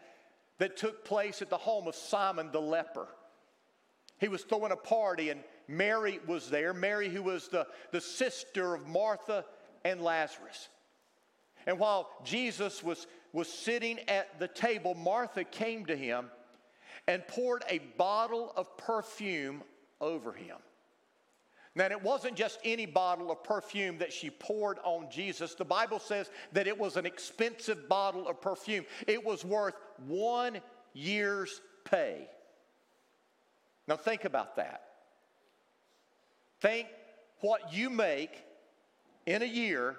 that 0.59 0.77
took 0.77 1.05
place 1.05 1.41
at 1.41 1.49
the 1.49 1.57
home 1.57 1.89
of 1.89 1.95
Simon 1.95 2.51
the 2.53 2.61
leper. 2.61 3.09
He 4.19 4.29
was 4.29 4.43
throwing 4.43 4.73
a 4.73 4.77
party, 4.77 5.31
and 5.31 5.41
Mary 5.71 6.19
was 6.27 6.51
there. 6.51 6.75
Mary, 6.75 7.09
who 7.09 7.23
was 7.23 7.47
the, 7.49 7.67
the 7.93 8.01
sister 8.01 8.75
of 8.75 8.89
Martha 8.89 9.45
and 9.85 10.01
Lazarus. 10.03 10.69
And 11.67 11.79
while 11.79 12.11
Jesus 12.25 12.83
was, 12.83 13.07
was 13.33 13.49
sitting 13.49 14.01
at 14.09 14.41
the 14.41 14.49
table, 14.49 14.95
Martha 14.95 15.45
came 15.45 15.87
to 15.87 15.97
him 15.97 16.27
and 17.07 17.27
poured 17.29 17.63
a 17.69 17.79
bottle 17.97 18.53
of 18.57 18.77
perfume 18.77 19.63
over 20.01 20.33
him. 20.33 20.57
Now, 21.77 21.87
it 21.87 22.03
wasn't 22.03 22.35
just 22.35 22.59
any 22.65 22.85
bottle 22.85 23.31
of 23.31 23.45
perfume 23.45 23.99
that 23.99 24.13
she 24.13 24.29
poured 24.29 24.79
on 24.83 25.09
Jesus. 25.09 25.55
The 25.55 25.65
Bible 25.65 26.01
says 26.01 26.29
that 26.53 26.67
it 26.67 26.77
was 26.77 26.97
an 26.97 27.07
expensive 27.07 27.89
bottle 27.89 28.27
of 28.27 28.41
perfume, 28.41 28.85
it 29.07 29.25
was 29.25 29.45
worth 29.45 29.75
one 30.09 30.61
year's 30.95 31.61
pay. 31.85 32.29
Now, 33.87 33.97
think 33.97 34.25
about 34.25 34.57
that. 34.57 34.90
Think 36.61 36.89
what 37.41 37.73
you 37.73 37.91
make 37.91 38.45
in 39.27 39.43
a 39.43 39.47
year 39.47 39.97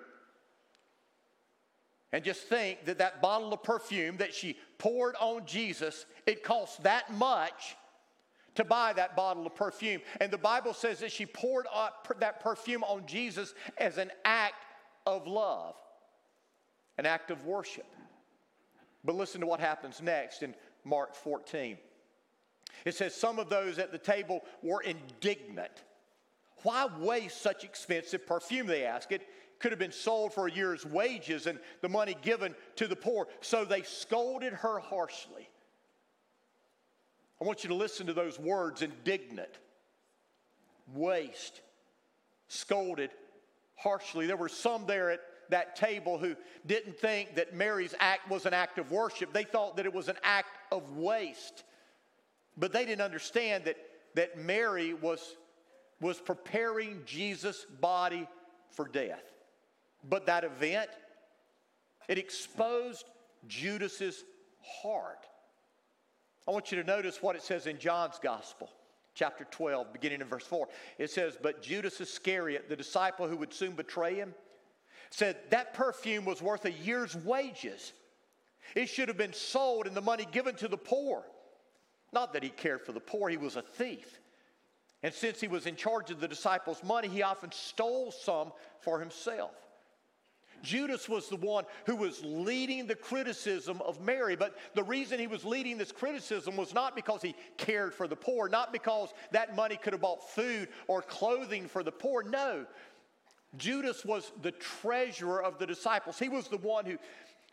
and 2.14 2.24
just 2.24 2.42
think 2.44 2.86
that 2.86 2.98
that 2.98 3.22
bottle 3.22 3.54
of 3.54 3.64
perfume 3.64 4.18
that 4.18 4.34
she 4.34 4.58
poured 4.78 5.16
on 5.20 5.46
Jesus, 5.46 6.06
it 6.26 6.44
cost 6.44 6.84
that 6.84 7.12
much 7.14 7.78
to 8.56 8.66
buy 8.66 8.92
that 8.94 9.16
bottle 9.16 9.48
of 9.48 9.56
perfume. 9.56 10.02
And 10.20 10.30
the 10.30 10.38
Bible 10.38 10.74
says 10.74 11.00
that 11.00 11.12
she 11.12 11.26
poured 11.26 11.68
that 12.20 12.42
perfume 12.42 12.84
on 12.84 13.06
Jesus 13.06 13.54
as 13.78 13.98
an 13.98 14.12
act 14.26 14.66
of 15.06 15.26
love, 15.26 15.76
an 16.98 17.06
act 17.06 17.32
of 17.32 17.46
worship. 17.46 17.88
But 19.06 19.16
listen 19.16 19.40
to 19.42 19.48
what 19.48 19.62
happens 19.62 20.02
next 20.02 20.44
in 20.44 20.54
Mark 20.84 21.16
14. 21.16 21.78
It 22.84 22.94
says, 22.94 23.16
Some 23.16 23.40
of 23.40 23.50
those 23.50 23.80
at 23.80 23.94
the 23.94 23.98
table 23.98 24.42
were 24.62 24.82
indignant 24.82 25.84
why 26.64 26.88
waste 27.00 27.42
such 27.42 27.64
expensive 27.64 28.26
perfume? 28.26 28.68
They 28.68 28.86
ask. 28.86 29.12
It 29.12 29.28
could 29.60 29.72
have 29.72 29.80
been 29.80 29.92
sold 29.92 30.34
for 30.34 30.48
a 30.48 30.52
year's 30.52 30.86
wages 30.86 31.48
and 31.48 31.60
the 31.82 31.90
money 31.90 32.18
given 32.22 32.56
to 32.78 32.88
the 32.88 32.96
poor. 32.96 33.28
So 33.42 33.64
they 33.64 33.84
scolded 33.84 34.54
her 34.54 34.80
harshly. 34.80 35.50
I 37.40 37.46
want 37.46 37.64
you 37.64 37.70
to 37.70 37.76
listen 37.76 38.08
to 38.08 38.14
those 38.14 38.40
words 38.40 38.82
indignant, 38.82 39.50
waste, 40.94 41.62
scolded 42.48 43.12
harshly. 43.76 44.28
There 44.28 44.38
were 44.38 44.50
some 44.50 44.86
there 44.86 45.10
at 45.10 45.22
that 45.50 45.76
table 45.76 46.18
who 46.18 46.36
didn't 46.66 46.98
think 46.98 47.36
that 47.36 47.54
Mary's 47.54 47.96
act 48.00 48.30
was 48.30 48.46
an 48.46 48.54
act 48.54 48.78
of 48.78 48.92
worship. 48.92 49.34
They 49.34 49.44
thought 49.44 49.78
that 49.78 49.86
it 49.86 49.94
was 49.94 50.08
an 50.08 50.18
act 50.24 50.58
of 50.72 50.98
waste. 50.98 51.64
But 52.58 52.72
they 52.72 52.86
didn't 52.86 53.02
understand 53.02 53.66
that, 53.66 53.78
that 54.16 54.38
Mary 54.38 54.94
was 54.94 55.36
was 56.02 56.20
preparing 56.20 57.04
Jesus' 57.06 57.66
body 57.80 58.28
for 58.72 58.88
death. 58.88 59.24
But 60.10 60.26
that 60.26 60.44
event, 60.44 60.90
it 62.08 62.18
exposed 62.18 63.06
Judas's 63.48 64.24
heart. 64.82 65.28
I 66.48 66.52
want 66.52 66.72
you 66.72 66.82
to 66.82 66.88
notice 66.88 67.22
what 67.22 67.36
it 67.36 67.44
says 67.44 67.68
in 67.68 67.78
John's 67.78 68.20
gospel, 68.22 68.70
chapter 69.14 69.46
12, 69.52 69.94
beginning 69.94 70.22
in 70.22 70.28
verse 70.28 70.46
4. 70.46 70.68
It 70.98 71.12
says, 71.12 71.38
But 71.42 71.62
Judas 71.62 72.02
Iscariot, 72.02 72.68
the 72.68 72.76
disciple 72.76 73.28
who 73.28 73.38
would 73.38 73.54
soon 73.54 73.74
betray 73.74 74.16
him, 74.16 74.34
said 75.12 75.38
that 75.50 75.74
perfume 75.74 76.26
was 76.26 76.42
worth 76.42 76.66
a 76.66 76.72
year's 76.72 77.16
wages. 77.16 77.94
It 78.76 78.88
should 78.88 79.08
have 79.08 79.18
been 79.18 79.34
sold 79.34 79.86
and 79.86 79.96
the 79.96 80.02
money 80.02 80.28
given 80.32 80.56
to 80.56 80.68
the 80.68 80.78
poor. 80.78 81.24
Not 82.14 82.34
that 82.34 82.44
he 82.44 82.50
cared 82.50 82.82
for 82.82 82.92
the 82.92 83.00
poor, 83.00 83.30
he 83.30 83.38
was 83.38 83.56
a 83.56 83.62
thief. 83.62 84.21
And 85.04 85.14
since 85.14 85.42
he 85.42 85.48
was 85.48 85.66
in 85.66 85.76
charge 85.76 86.12
of 86.12 86.20
the 86.20 86.28
disciples' 86.28 86.84
money, 86.84 87.08
he 87.08 87.24
often 87.24 87.52
stole 87.52 88.12
some 88.12 88.52
for 88.82 89.00
himself. 89.00 89.52
Judas 90.62 91.10
was 91.10 91.28
the 91.28 91.38
one 91.38 91.66
who 91.86 91.96
was 91.96 92.24
leading 92.24 92.86
the 92.86 92.96
criticism 92.96 93.82
of 93.82 94.00
Mary. 94.00 94.36
But 94.36 94.56
the 94.76 94.84
reason 94.84 95.20
he 95.20 95.28
was 95.28 95.44
leading 95.44 95.78
this 95.78 95.92
criticism 95.92 96.56
was 96.56 96.74
not 96.74 96.96
because 96.96 97.22
he 97.22 97.36
cared 97.58 97.94
for 97.94 98.08
the 98.08 98.16
poor, 98.16 98.48
not 98.48 98.72
because 98.72 99.10
that 99.32 99.56
money 99.56 99.76
could 99.76 99.94
have 99.94 100.02
bought 100.02 100.30
food 100.30 100.70
or 100.88 101.02
clothing 101.02 101.68
for 101.68 101.84
the 101.84 101.92
poor. 101.92 102.24
No. 102.24 102.66
Judas 103.58 104.06
was 104.06 104.32
the 104.42 104.52
treasurer 104.52 105.44
of 105.44 105.58
the 105.58 105.68
disciples. 105.68 106.18
He 106.18 106.30
was 106.30 106.48
the 106.48 106.58
one 106.58 106.86
who, 106.86 106.98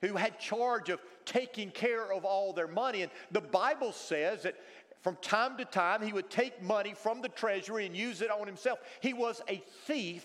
who 0.06 0.14
had 0.14 0.38
charge 0.38 0.90
of 0.90 1.00
taking 1.24 1.70
care 1.70 2.12
of 2.12 2.24
all 2.24 2.52
their 2.52 2.68
money. 2.68 3.02
And 3.02 3.10
the 3.32 3.40
Bible 3.40 3.92
says 3.92 4.42
that 4.42 4.56
from 5.02 5.16
time 5.22 5.56
to 5.58 5.64
time, 5.64 6.02
he 6.02 6.12
would 6.12 6.30
take 6.30 6.62
money 6.62 6.94
from 6.94 7.22
the 7.22 7.28
treasury 7.28 7.86
and 7.86 7.96
use 7.96 8.20
it 8.20 8.30
on 8.30 8.46
himself. 8.46 8.80
He 9.00 9.12
was 9.12 9.40
a 9.48 9.62
thief 9.86 10.24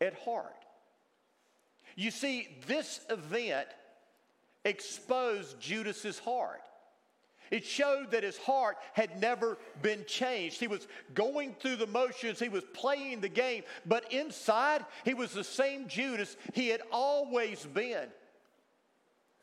at 0.00 0.14
heart. 0.20 0.64
You 1.94 2.10
see, 2.10 2.48
this 2.66 3.00
event 3.08 3.68
exposed 4.64 5.58
Judas's 5.60 6.18
heart. 6.18 6.60
It 7.50 7.64
showed 7.64 8.10
that 8.10 8.24
his 8.24 8.36
heart 8.38 8.76
had 8.92 9.20
never 9.20 9.56
been 9.80 10.04
changed. 10.06 10.58
He 10.58 10.66
was 10.66 10.88
going 11.14 11.54
through 11.54 11.76
the 11.76 11.86
motions, 11.86 12.40
he 12.40 12.48
was 12.48 12.64
playing 12.74 13.20
the 13.20 13.28
game, 13.28 13.62
but 13.86 14.12
inside, 14.12 14.84
he 15.04 15.14
was 15.14 15.32
the 15.32 15.44
same 15.44 15.86
Judas 15.86 16.36
he 16.54 16.68
had 16.68 16.82
always 16.90 17.64
been. 17.64 18.08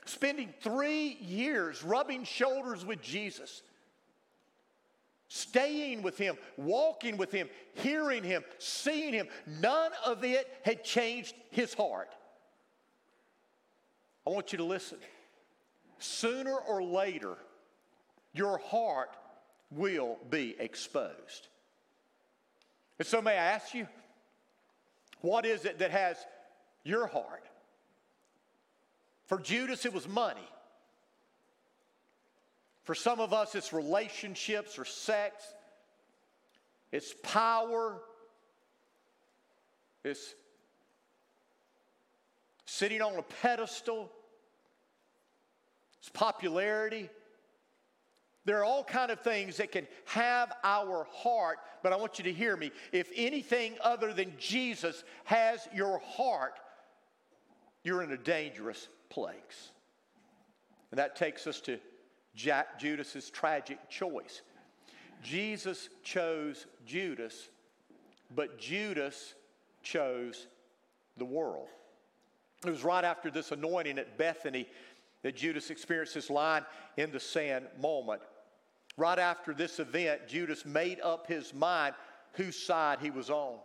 Spending 0.06 0.54
three 0.60 1.18
years 1.22 1.82
rubbing 1.82 2.26
shoulders 2.26 2.86
with 2.86 3.02
Jesus 3.02 3.64
staying 5.34 6.04
with 6.04 6.16
him, 6.16 6.38
walking 6.58 7.18
with 7.18 7.32
him, 7.32 7.50
hearing 7.74 8.24
him, 8.24 8.44
seeing 8.60 9.12
him. 9.12 9.28
None 9.48 9.92
of 10.06 10.24
it 10.24 10.48
had 10.64 10.84
changed 10.84 11.34
his 11.50 11.74
heart. 11.74 12.12
I 14.28 14.30
want 14.30 14.52
you 14.52 14.60
to 14.60 14.64
listen. 14.64 15.00
Sooner 15.98 16.56
or 16.56 16.84
later, 16.84 17.38
your 18.34 18.60
heart 18.60 19.10
will 19.72 20.20
be 20.30 20.56
exposed. 20.60 21.48
And 23.00 23.08
so, 23.08 23.20
may 23.20 23.32
I 23.32 23.54
ask 23.54 23.74
you, 23.74 23.88
what 25.22 25.48
is 25.48 25.66
it 25.66 25.80
that 25.80 25.90
has 25.90 26.18
your 26.84 27.08
heart? 27.08 27.48
For 29.26 29.40
Judas, 29.40 29.84
it 29.84 29.94
was 29.94 30.08
money. 30.08 30.48
For 32.84 32.96
some 32.96 33.20
of 33.20 33.34
us, 33.34 33.56
it's 33.56 33.72
relationships 33.72 34.78
or 34.78 34.86
sex, 34.86 35.44
it's 36.92 37.14
power, 37.24 38.02
it's 40.04 40.36
sitting 42.66 43.02
on 43.02 43.16
a 43.16 43.22
pedestal, 43.22 44.12
it's 46.00 46.10
popularity. 46.10 47.10
There 48.46 48.60
are 48.60 48.66
all 48.66 48.84
kind 48.84 49.10
of 49.10 49.22
things 49.22 49.56
that 49.58 49.72
can 49.72 49.88
have 50.06 50.52
our 50.66 51.08
heart, 51.10 51.60
but 51.82 51.94
I 51.94 51.96
want 51.96 52.18
you 52.18 52.26
to 52.26 52.34
hear 52.34 52.58
me. 52.58 52.72
If 52.92 53.10
anything 53.16 53.78
other 53.82 54.12
than 54.14 54.34
Jesus 54.38 55.06
has 55.24 55.66
your 55.74 56.00
heart, 56.00 56.60
you're 57.86 58.04
in 58.04 58.12
a 58.12 58.18
dangerous 58.18 58.90
place. 59.10 59.72
And 60.92 61.00
that 61.00 61.16
takes 61.16 61.48
us 61.48 61.62
to 61.62 61.80
Jack 62.36 62.80
Judas's 62.80 63.30
tragic 63.30 63.90
choice. 63.90 64.42
Jesus 65.22 65.90
chose 66.04 66.66
Judas, 66.86 67.50
but 68.36 68.60
Judas 68.60 69.36
chose 69.82 70.48
the 71.18 71.26
world. 71.26 71.68
It 72.66 72.70
was 72.70 72.84
right 72.84 73.04
after 73.04 73.30
this 73.30 73.52
anointing 73.52 73.98
at 74.00 74.18
Bethany 74.18 74.68
that 75.22 75.36
Judas 75.36 75.70
experienced 75.70 76.14
this 76.14 76.30
line 76.30 76.66
in 76.98 77.12
the 77.12 77.20
sand 77.20 77.66
moment. 77.80 78.22
Right 78.98 79.20
after 79.20 79.54
this 79.54 79.80
event, 79.80 80.28
Judas 80.28 80.66
made 80.66 81.00
up 81.02 81.28
his 81.28 81.54
mind 81.54 81.96
whose 82.34 82.56
side 82.56 83.00
he 83.00 83.10
was 83.10 83.30
on. 83.30 83.58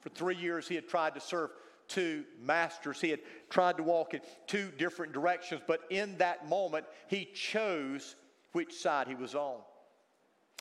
For 0.00 0.08
three 0.10 0.36
years, 0.36 0.68
he 0.68 0.74
had 0.74 0.88
tried 0.88 1.14
to 1.14 1.20
serve 1.20 1.50
two 1.88 2.24
masters. 2.40 3.00
He 3.00 3.10
had 3.10 3.20
tried 3.50 3.76
to 3.78 3.82
walk 3.82 4.14
in 4.14 4.20
two 4.46 4.70
different 4.78 5.12
directions, 5.12 5.62
but 5.66 5.80
in 5.90 6.16
that 6.18 6.48
moment, 6.48 6.86
he 7.08 7.24
chose 7.34 8.16
which 8.52 8.74
side 8.74 9.08
he 9.08 9.14
was 9.14 9.34
on. 9.34 9.58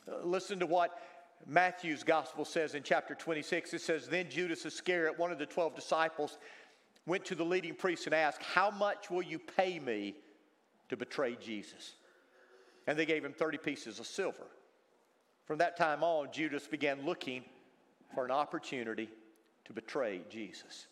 Uh, 0.09 0.25
listen 0.25 0.59
to 0.59 0.65
what 0.65 0.99
Matthew's 1.45 2.03
gospel 2.03 2.45
says 2.45 2.75
in 2.75 2.83
chapter 2.83 3.13
26. 3.13 3.73
It 3.73 3.81
says, 3.81 4.07
Then 4.07 4.29
Judas 4.29 4.65
Iscariot, 4.65 5.19
one 5.19 5.31
of 5.31 5.39
the 5.39 5.45
12 5.45 5.75
disciples, 5.75 6.37
went 7.05 7.25
to 7.25 7.35
the 7.35 7.45
leading 7.45 7.75
priest 7.75 8.05
and 8.05 8.15
asked, 8.15 8.41
How 8.41 8.71
much 8.71 9.09
will 9.09 9.21
you 9.21 9.39
pay 9.39 9.79
me 9.79 10.15
to 10.89 10.97
betray 10.97 11.37
Jesus? 11.39 11.93
And 12.85 12.97
they 12.97 13.05
gave 13.05 13.23
him 13.23 13.33
30 13.33 13.57
pieces 13.57 13.99
of 13.99 14.07
silver. 14.07 14.47
From 15.45 15.57
that 15.59 15.77
time 15.77 16.03
on, 16.03 16.29
Judas 16.31 16.67
began 16.67 17.05
looking 17.05 17.43
for 18.13 18.25
an 18.25 18.31
opportunity 18.31 19.09
to 19.65 19.73
betray 19.73 20.21
Jesus. 20.29 20.87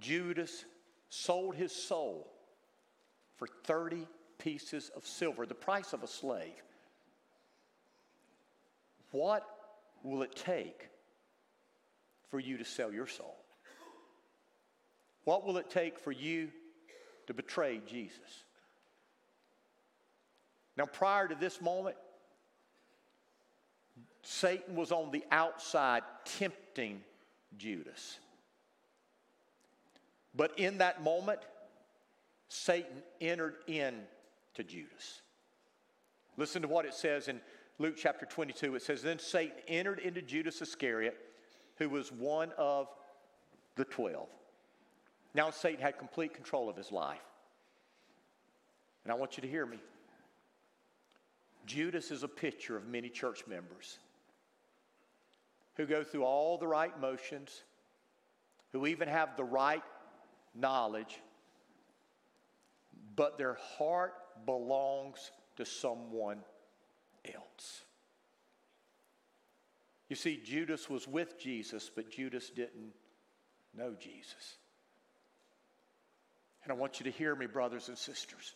Judas 0.00 0.64
sold 1.08 1.54
his 1.54 1.72
soul 1.72 2.30
for 3.36 3.46
30 3.64 4.06
pieces 4.38 4.90
of 4.96 5.06
silver, 5.06 5.46
the 5.46 5.54
price 5.54 5.92
of 5.92 6.02
a 6.02 6.06
slave. 6.06 6.62
What 9.10 9.46
will 10.02 10.22
it 10.22 10.34
take 10.34 10.88
for 12.30 12.38
you 12.38 12.56
to 12.58 12.64
sell 12.64 12.92
your 12.92 13.06
soul? 13.06 13.36
What 15.24 15.46
will 15.46 15.58
it 15.58 15.70
take 15.70 15.98
for 15.98 16.12
you 16.12 16.48
to 17.26 17.34
betray 17.34 17.80
Jesus? 17.86 18.44
Now, 20.76 20.86
prior 20.86 21.28
to 21.28 21.34
this 21.34 21.60
moment, 21.60 21.96
Satan 24.22 24.76
was 24.76 24.92
on 24.92 25.10
the 25.10 25.24
outside 25.30 26.02
tempting 26.24 27.02
Judas. 27.58 28.18
But 30.34 30.58
in 30.58 30.78
that 30.78 31.02
moment, 31.02 31.40
Satan 32.48 33.02
entered 33.20 33.56
in 33.66 33.94
to 34.54 34.64
Judas. 34.64 35.22
Listen 36.36 36.62
to 36.62 36.68
what 36.68 36.84
it 36.84 36.94
says 36.94 37.28
in 37.28 37.40
Luke 37.78 37.94
chapter 37.96 38.26
22. 38.26 38.76
It 38.76 38.82
says, 38.82 39.02
Then 39.02 39.18
Satan 39.18 39.56
entered 39.68 39.98
into 39.98 40.22
Judas 40.22 40.60
Iscariot, 40.62 41.16
who 41.76 41.88
was 41.88 42.12
one 42.12 42.52
of 42.58 42.88
the 43.76 43.84
twelve. 43.84 44.28
Now 45.34 45.50
Satan 45.50 45.80
had 45.80 45.98
complete 45.98 46.34
control 46.34 46.68
of 46.68 46.76
his 46.76 46.92
life. 46.92 47.20
And 49.04 49.12
I 49.12 49.16
want 49.16 49.36
you 49.36 49.40
to 49.42 49.48
hear 49.48 49.64
me. 49.64 49.78
Judas 51.66 52.10
is 52.10 52.22
a 52.22 52.28
picture 52.28 52.76
of 52.76 52.86
many 52.86 53.08
church 53.08 53.44
members 53.46 53.98
who 55.76 55.86
go 55.86 56.02
through 56.02 56.24
all 56.24 56.58
the 56.58 56.66
right 56.66 56.98
motions, 57.00 57.62
who 58.72 58.86
even 58.86 59.08
have 59.08 59.36
the 59.36 59.44
right 59.44 59.82
knowledge, 60.54 61.20
but 63.16 63.38
their 63.38 63.58
heart 63.78 64.14
belongs 64.46 65.30
to 65.56 65.64
someone 65.64 66.38
else. 67.26 67.82
You 70.08 70.16
see, 70.16 70.40
Judas 70.42 70.90
was 70.90 71.06
with 71.06 71.38
Jesus, 71.38 71.90
but 71.94 72.10
Judas 72.10 72.50
didn't 72.50 72.92
know 73.76 73.94
Jesus. 73.98 74.56
And 76.64 76.72
I 76.72 76.74
want 76.74 77.00
you 77.00 77.04
to 77.04 77.10
hear 77.10 77.34
me, 77.34 77.46
brothers 77.46 77.88
and 77.88 77.96
sisters. 77.96 78.54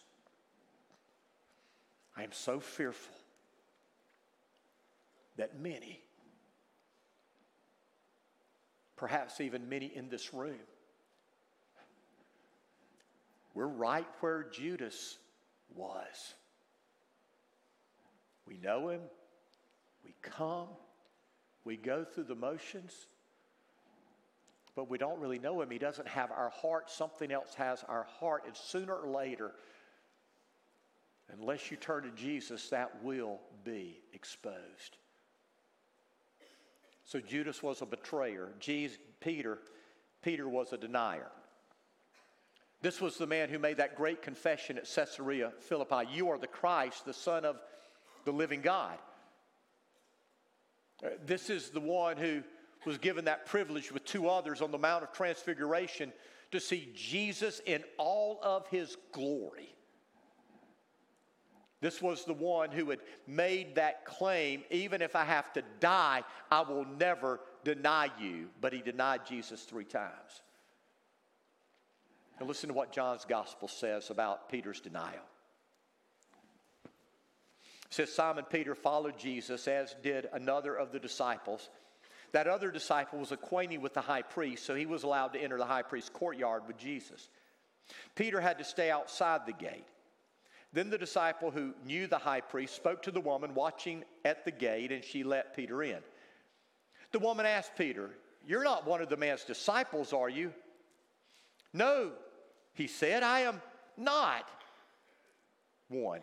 I 2.16 2.22
am 2.22 2.33
so 2.33 2.61
fearful 2.61 3.14
that 5.37 5.61
many, 5.61 6.00
perhaps 8.96 9.40
even 9.40 9.68
many 9.68 9.87
in 9.87 10.09
this 10.09 10.33
room, 10.33 10.59
we're 13.54 13.66
right 13.66 14.06
where 14.20 14.42
Judas 14.42 15.18
was. 15.74 16.34
We 18.46 18.58
know 18.58 18.88
him, 18.88 19.00
we 20.04 20.14
come, 20.20 20.68
we 21.64 21.76
go 21.76 22.04
through 22.04 22.24
the 22.24 22.34
motions, 22.34 22.92
but 24.76 24.90
we 24.90 24.98
don't 24.98 25.20
really 25.20 25.38
know 25.38 25.62
him. 25.62 25.70
He 25.70 25.78
doesn't 25.78 26.08
have 26.08 26.30
our 26.30 26.50
heart, 26.50 26.90
something 26.90 27.30
else 27.30 27.54
has 27.54 27.84
our 27.88 28.06
heart, 28.18 28.42
and 28.46 28.56
sooner 28.56 28.94
or 28.94 29.08
later, 29.08 29.52
unless 31.32 31.70
you 31.70 31.76
turn 31.76 32.02
to 32.02 32.10
Jesus, 32.10 32.68
that 32.68 33.02
will 33.02 33.40
be 33.64 34.00
exposed. 34.12 34.98
So 37.04 37.20
Judas 37.20 37.62
was 37.62 37.82
a 37.82 37.86
betrayer. 37.86 38.48
Jesus, 38.58 38.98
Peter, 39.20 39.58
Peter 40.22 40.48
was 40.48 40.72
a 40.72 40.76
denier. 40.76 41.30
This 42.84 43.00
was 43.00 43.16
the 43.16 43.26
man 43.26 43.48
who 43.48 43.58
made 43.58 43.78
that 43.78 43.96
great 43.96 44.20
confession 44.20 44.76
at 44.76 44.84
Caesarea 44.84 45.52
Philippi 45.58 46.06
You 46.12 46.28
are 46.28 46.36
the 46.36 46.46
Christ, 46.46 47.06
the 47.06 47.14
Son 47.14 47.46
of 47.46 47.56
the 48.26 48.30
living 48.30 48.60
God. 48.60 48.98
Uh, 51.02 51.08
this 51.24 51.48
is 51.48 51.70
the 51.70 51.80
one 51.80 52.18
who 52.18 52.42
was 52.84 52.98
given 52.98 53.24
that 53.24 53.46
privilege 53.46 53.90
with 53.90 54.04
two 54.04 54.28
others 54.28 54.60
on 54.60 54.70
the 54.70 54.76
Mount 54.76 55.02
of 55.02 55.12
Transfiguration 55.14 56.12
to 56.50 56.60
see 56.60 56.92
Jesus 56.94 57.62
in 57.64 57.82
all 57.96 58.38
of 58.42 58.66
his 58.66 58.98
glory. 59.12 59.74
This 61.80 62.02
was 62.02 62.26
the 62.26 62.34
one 62.34 62.70
who 62.70 62.90
had 62.90 63.00
made 63.26 63.76
that 63.76 64.04
claim 64.04 64.62
even 64.70 65.00
if 65.00 65.16
I 65.16 65.24
have 65.24 65.50
to 65.54 65.62
die, 65.80 66.22
I 66.50 66.60
will 66.60 66.84
never 66.84 67.40
deny 67.64 68.10
you. 68.20 68.48
But 68.60 68.74
he 68.74 68.82
denied 68.82 69.24
Jesus 69.26 69.62
three 69.62 69.86
times. 69.86 70.42
And 72.38 72.48
listen 72.48 72.68
to 72.68 72.74
what 72.74 72.92
John's 72.92 73.24
gospel 73.24 73.68
says 73.68 74.10
about 74.10 74.48
Peter's 74.48 74.80
denial. 74.80 75.22
It 76.84 76.90
says 77.90 78.12
Simon 78.12 78.44
Peter 78.50 78.74
followed 78.74 79.16
Jesus, 79.18 79.68
as 79.68 79.94
did 80.02 80.28
another 80.32 80.74
of 80.74 80.90
the 80.90 80.98
disciples. 80.98 81.68
That 82.32 82.48
other 82.48 82.72
disciple 82.72 83.20
was 83.20 83.30
acquainted 83.30 83.80
with 83.80 83.94
the 83.94 84.00
high 84.00 84.22
priest, 84.22 84.64
so 84.64 84.74
he 84.74 84.86
was 84.86 85.04
allowed 85.04 85.34
to 85.34 85.40
enter 85.40 85.56
the 85.56 85.64
high 85.64 85.82
priest's 85.82 86.10
courtyard 86.10 86.62
with 86.66 86.76
Jesus. 86.76 87.28
Peter 88.16 88.40
had 88.40 88.58
to 88.58 88.64
stay 88.64 88.90
outside 88.90 89.42
the 89.46 89.52
gate. 89.52 89.86
Then 90.72 90.90
the 90.90 90.98
disciple 90.98 91.52
who 91.52 91.74
knew 91.84 92.08
the 92.08 92.18
high 92.18 92.40
priest 92.40 92.74
spoke 92.74 93.02
to 93.02 93.12
the 93.12 93.20
woman 93.20 93.54
watching 93.54 94.02
at 94.24 94.44
the 94.44 94.50
gate, 94.50 94.90
and 94.90 95.04
she 95.04 95.22
let 95.22 95.54
Peter 95.54 95.84
in. 95.84 96.00
The 97.12 97.20
woman 97.20 97.46
asked 97.46 97.76
Peter, 97.78 98.10
You're 98.44 98.64
not 98.64 98.84
one 98.84 99.00
of 99.00 99.08
the 99.08 99.16
man's 99.16 99.44
disciples, 99.44 100.12
are 100.12 100.28
you? 100.28 100.52
No, 101.74 102.12
he 102.72 102.87
said, 102.87 103.22
I 103.22 103.40
am 103.40 103.60
not 103.98 104.48
one. 105.88 106.20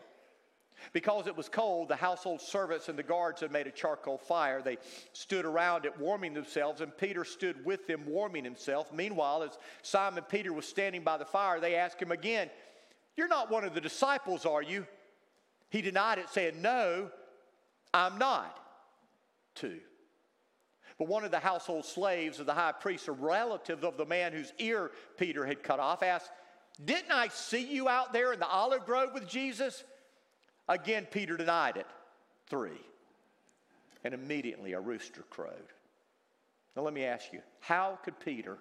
Because 0.94 1.28
it 1.28 1.38
was 1.38 1.48
cold, 1.48 1.90
the 1.90 1.96
household 1.96 2.42
servants 2.42 2.90
and 2.90 2.98
the 2.98 3.04
guards 3.04 3.42
had 3.42 3.52
made 3.52 3.68
a 3.68 3.72
charcoal 3.72 4.18
fire. 4.18 4.62
They 4.64 4.78
stood 5.14 5.46
around 5.46 5.86
it 5.86 6.00
warming 6.00 6.34
themselves, 6.34 6.82
and 6.82 6.98
Peter 6.98 7.24
stood 7.24 7.64
with 7.64 7.86
them 7.86 8.06
warming 8.08 8.44
himself. 8.44 8.92
Meanwhile, 8.92 9.44
as 9.44 9.60
Simon 9.84 10.24
Peter 10.28 10.54
was 10.54 10.66
standing 10.66 11.04
by 11.04 11.18
the 11.18 11.26
fire, 11.26 11.60
they 11.60 11.76
asked 11.76 12.02
him 12.02 12.12
again, 12.12 12.50
You're 13.16 13.28
not 13.28 13.52
one 13.52 13.64
of 13.64 13.76
the 13.76 13.82
disciples, 13.82 14.46
are 14.46 14.64
you? 14.64 14.88
He 15.70 15.82
denied 15.82 16.18
it, 16.18 16.30
saying, 16.30 16.62
No, 16.62 17.12
I'm 17.94 18.18
not. 18.18 18.58
Two. 19.54 19.80
But 21.02 21.08
one 21.08 21.26
of 21.26 21.32
the 21.32 21.40
household 21.40 21.84
slaves 21.84 22.40
of 22.40 22.46
the 22.46 22.54
high 22.54 22.74
priest, 22.74 23.08
a 23.08 23.12
relative 23.12 23.84
of 23.84 23.98
the 23.98 24.06
man 24.06 24.34
whose 24.34 24.54
ear 24.60 24.92
Peter 25.18 25.48
had 25.48 25.64
cut 25.64 25.80
off, 25.80 26.04
asked, 26.04 26.30
Didn't 26.86 27.12
I 27.12 27.28
see 27.30 27.66
you 27.66 27.90
out 27.90 28.14
there 28.14 28.34
in 28.34 28.40
the 28.40 28.48
olive 28.48 28.86
grove 28.86 29.10
with 29.12 29.28
Jesus? 29.28 29.84
Again, 30.70 31.08
Peter 31.10 31.38
denied 31.38 31.78
it. 31.78 31.88
Three. 32.46 32.86
And 34.04 34.14
immediately 34.14 34.74
a 34.74 34.80
rooster 34.80 35.24
crowed. 35.32 35.74
Now, 36.76 36.84
let 36.84 36.94
me 36.94 37.04
ask 37.04 37.34
you 37.34 37.42
how 37.62 37.98
could 38.04 38.20
Peter 38.20 38.60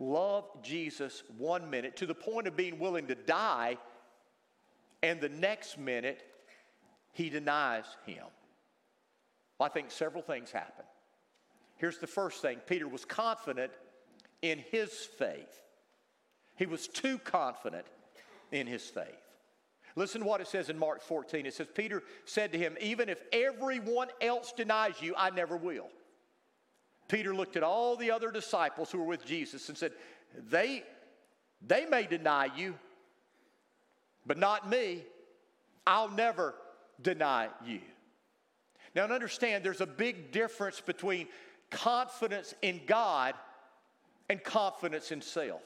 love 0.00 0.46
Jesus 0.60 1.22
one 1.38 1.70
minute 1.70 1.96
to 1.98 2.06
the 2.06 2.16
point 2.16 2.48
of 2.48 2.56
being 2.56 2.80
willing 2.80 3.06
to 3.06 3.14
die, 3.14 3.78
and 5.04 5.20
the 5.20 5.28
next 5.28 5.78
minute 5.78 6.20
he 7.12 7.30
denies 7.30 7.84
him? 8.06 8.24
Well, 9.60 9.68
I 9.68 9.72
think 9.72 9.92
several 9.92 10.24
things 10.24 10.50
happen. 10.50 10.84
Here's 11.76 11.98
the 11.98 12.06
first 12.06 12.40
thing 12.42 12.58
Peter 12.66 12.88
was 12.88 13.04
confident 13.04 13.72
in 14.42 14.58
his 14.70 14.90
faith, 14.92 15.62
he 16.56 16.66
was 16.66 16.88
too 16.88 17.18
confident 17.18 17.86
in 18.52 18.66
his 18.66 18.84
faith. 18.84 19.06
Listen 19.96 20.22
to 20.22 20.26
what 20.26 20.40
it 20.40 20.48
says 20.48 20.70
in 20.70 20.78
Mark 20.78 21.02
14. 21.02 21.46
It 21.46 21.54
says, 21.54 21.68
Peter 21.72 22.02
said 22.24 22.50
to 22.52 22.58
him, 22.58 22.76
Even 22.80 23.08
if 23.08 23.18
everyone 23.32 24.08
else 24.20 24.52
denies 24.52 25.00
you, 25.00 25.14
I 25.16 25.30
never 25.30 25.56
will. 25.56 25.86
Peter 27.06 27.34
looked 27.34 27.56
at 27.56 27.62
all 27.62 27.96
the 27.96 28.10
other 28.10 28.32
disciples 28.32 28.90
who 28.90 28.98
were 28.98 29.04
with 29.04 29.24
Jesus 29.24 29.68
and 29.68 29.78
said, 29.78 29.92
They, 30.50 30.82
they 31.64 31.86
may 31.86 32.06
deny 32.06 32.48
you, 32.56 32.74
but 34.26 34.36
not 34.36 34.68
me. 34.68 35.04
I'll 35.86 36.10
never 36.10 36.54
deny 37.00 37.48
you. 37.64 37.80
Now, 38.94 39.04
understand 39.04 39.64
there's 39.64 39.80
a 39.80 39.86
big 39.86 40.32
difference 40.32 40.80
between 40.80 41.28
confidence 41.74 42.54
in 42.62 42.80
God 42.86 43.34
and 44.30 44.42
confidence 44.42 45.10
in 45.10 45.20
self. 45.20 45.62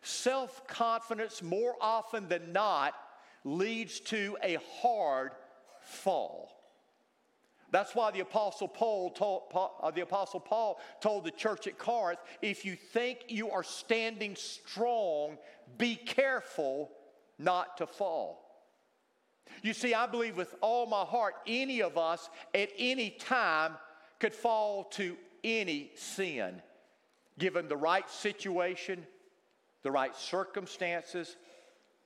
Self 0.00 0.66
confidence, 0.66 1.42
more 1.42 1.74
often 1.80 2.28
than 2.28 2.52
not, 2.52 2.94
leads 3.44 4.00
to 4.00 4.36
a 4.42 4.58
hard 4.80 5.32
fall. 5.80 6.50
That's 7.70 7.94
why 7.94 8.10
the 8.10 8.20
Apostle 8.20 8.68
Paul 8.68 9.10
told, 9.10 9.42
uh, 9.54 9.90
the 9.90 10.02
Apostle 10.02 10.40
Paul 10.40 10.78
told 11.00 11.24
the 11.24 11.30
church 11.30 11.66
at 11.66 11.78
Corinth 11.78 12.20
if 12.42 12.64
you 12.64 12.76
think 12.76 13.24
you 13.28 13.50
are 13.50 13.62
standing 13.62 14.36
strong, 14.36 15.38
be 15.78 15.96
careful 15.96 16.90
not 17.38 17.78
to 17.78 17.86
fall. 17.86 18.40
You 19.62 19.72
see, 19.72 19.94
I 19.94 20.06
believe 20.06 20.36
with 20.36 20.54
all 20.60 20.86
my 20.86 21.04
heart, 21.04 21.34
any 21.46 21.80
of 21.80 21.96
us 21.96 22.28
at 22.54 22.70
any 22.78 23.10
time 23.10 23.72
could 24.22 24.32
fall 24.32 24.84
to 24.84 25.16
any 25.42 25.90
sin, 25.96 26.62
given 27.40 27.66
the 27.66 27.76
right 27.76 28.08
situation, 28.08 29.04
the 29.82 29.90
right 29.90 30.14
circumstances, 30.14 31.36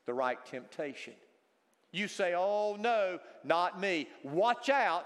the 0.07 0.15
right 0.15 0.39
temptation. 0.47 1.13
You 1.93 2.09
say, 2.09 2.33
Oh, 2.35 2.79
no, 2.81 3.19
not 3.45 3.79
me. 3.79 4.09
Watch 4.23 4.71
out, 4.71 5.05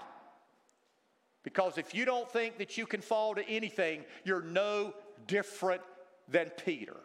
because 1.43 1.77
if 1.77 1.93
you 1.93 2.05
don't 2.05 2.31
think 2.31 2.57
that 2.59 2.77
you 2.77 2.85
can 2.85 3.01
fall 3.01 3.35
to 3.35 3.45
anything, 3.45 4.05
you're 4.23 4.43
no 4.43 4.93
different 5.27 5.81
than 6.29 6.49
Peter. 6.65 6.95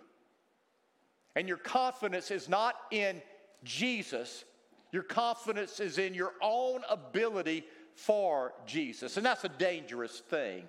And 1.35 1.49
your 1.49 1.57
confidence 1.57 2.31
is 2.31 2.49
not 2.49 2.77
in 2.93 3.21
Jesus, 3.65 4.45
your 4.93 5.03
confidence 5.03 5.81
is 5.81 5.99
in 5.99 6.15
your 6.15 6.35
own 6.41 6.83
ability 6.89 7.65
for 7.97 8.53
Jesus. 8.67 9.17
And 9.17 9.27
that's 9.27 9.45
a 9.45 9.49
dangerous 9.49 10.21
thing 10.21 10.69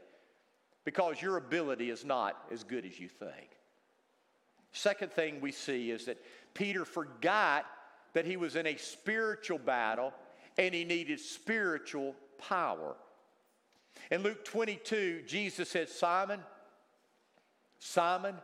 because 0.86 1.22
your 1.22 1.38
ability 1.38 1.90
is 1.90 2.06
not 2.06 2.38
as 2.52 2.64
good 2.64 2.86
as 2.86 3.00
you 3.00 3.10
think. 3.10 3.50
Second 4.72 5.12
thing 5.12 5.42
we 5.42 5.52
see 5.52 5.92
is 5.92 6.06
that 6.06 6.18
Peter 6.54 6.86
forgot 6.86 7.66
that 8.14 8.26
he 8.26 8.38
was 8.38 8.56
in 8.56 8.66
a 8.66 8.78
spiritual 8.78 9.60
battle 9.60 10.14
and 10.58 10.74
he 10.74 10.86
needed 10.86 11.20
spiritual 11.20 12.16
power. 12.38 12.96
In 14.10 14.24
Luke 14.24 14.46
22, 14.46 15.24
Jesus 15.28 15.70
said, 15.70 15.90
Simon, 15.90 16.40
Simon, 17.80 18.36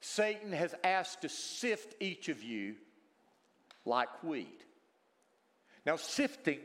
Satan 0.00 0.52
has 0.52 0.74
asked 0.82 1.22
to 1.22 1.28
sift 1.28 1.94
each 2.00 2.28
of 2.28 2.42
you 2.42 2.74
like 3.84 4.24
wheat. 4.24 4.64
Now, 5.86 5.96
sifting 5.96 6.58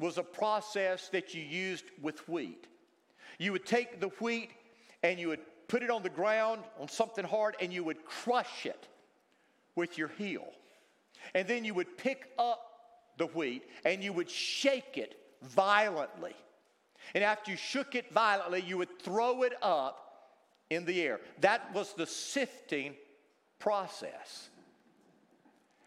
was 0.00 0.18
a 0.18 0.22
process 0.22 1.08
that 1.08 1.34
you 1.34 1.42
used 1.42 1.84
with 2.00 2.26
wheat. 2.28 2.66
You 3.38 3.52
would 3.52 3.66
take 3.66 4.00
the 4.00 4.08
wheat 4.20 4.50
and 5.02 5.20
you 5.20 5.28
would 5.28 5.40
put 5.68 5.82
it 5.82 5.90
on 5.90 6.02
the 6.02 6.08
ground 6.08 6.62
on 6.80 6.88
something 6.88 7.24
hard 7.24 7.54
and 7.60 7.72
you 7.72 7.84
would 7.84 8.04
crush 8.04 8.66
it 8.66 8.88
with 9.76 9.96
your 9.96 10.08
heel. 10.18 10.48
And 11.34 11.46
then 11.46 11.64
you 11.64 11.74
would 11.74 11.98
pick 11.98 12.30
up 12.38 12.60
the 13.18 13.26
wheat 13.26 13.62
and 13.84 14.02
you 14.02 14.12
would 14.12 14.30
shake 14.30 14.96
it 14.96 15.16
violently. 15.42 16.34
And 17.14 17.22
after 17.22 17.50
you 17.50 17.56
shook 17.56 17.94
it 17.94 18.12
violently, 18.12 18.62
you 18.66 18.78
would 18.78 18.98
throw 19.00 19.42
it 19.42 19.52
up 19.62 20.10
in 20.70 20.86
the 20.86 21.02
air. 21.02 21.20
That 21.40 21.74
was 21.74 21.92
the 21.92 22.06
sifting 22.06 22.94
process. 23.58 24.48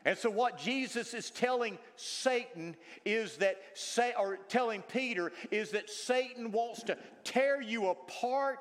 And 0.06 0.18
so, 0.18 0.30
what 0.30 0.58
Jesus 0.58 1.14
is 1.14 1.30
telling 1.30 1.78
Satan 1.96 2.76
is 3.06 3.38
that, 3.38 3.58
say, 3.74 4.14
or 4.20 4.38
telling 4.50 4.82
Peter 4.82 5.32
is 5.50 5.72
that 5.72 5.90
Satan 5.90 6.52
wants 6.52 6.84
to 6.84 6.98
tear 7.24 7.62
you 7.62 7.88
apart 7.88 8.60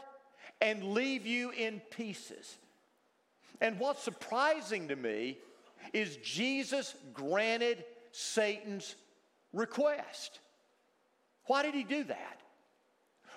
and 0.61 0.95
leave 0.95 1.27
you 1.27 1.51
in 1.51 1.81
pieces. 1.91 2.59
And 3.61 3.79
what's 3.79 4.03
surprising 4.03 4.89
to 4.89 4.97
me 4.97 5.39
is 5.93 6.17
Jesus 6.19 6.95
granted 7.13 7.85
Satan's 8.13 8.95
request. 9.53 10.39
Why 11.47 11.63
did 11.63 11.75
he 11.75 11.83
do 11.83 12.05
that? 12.05 12.41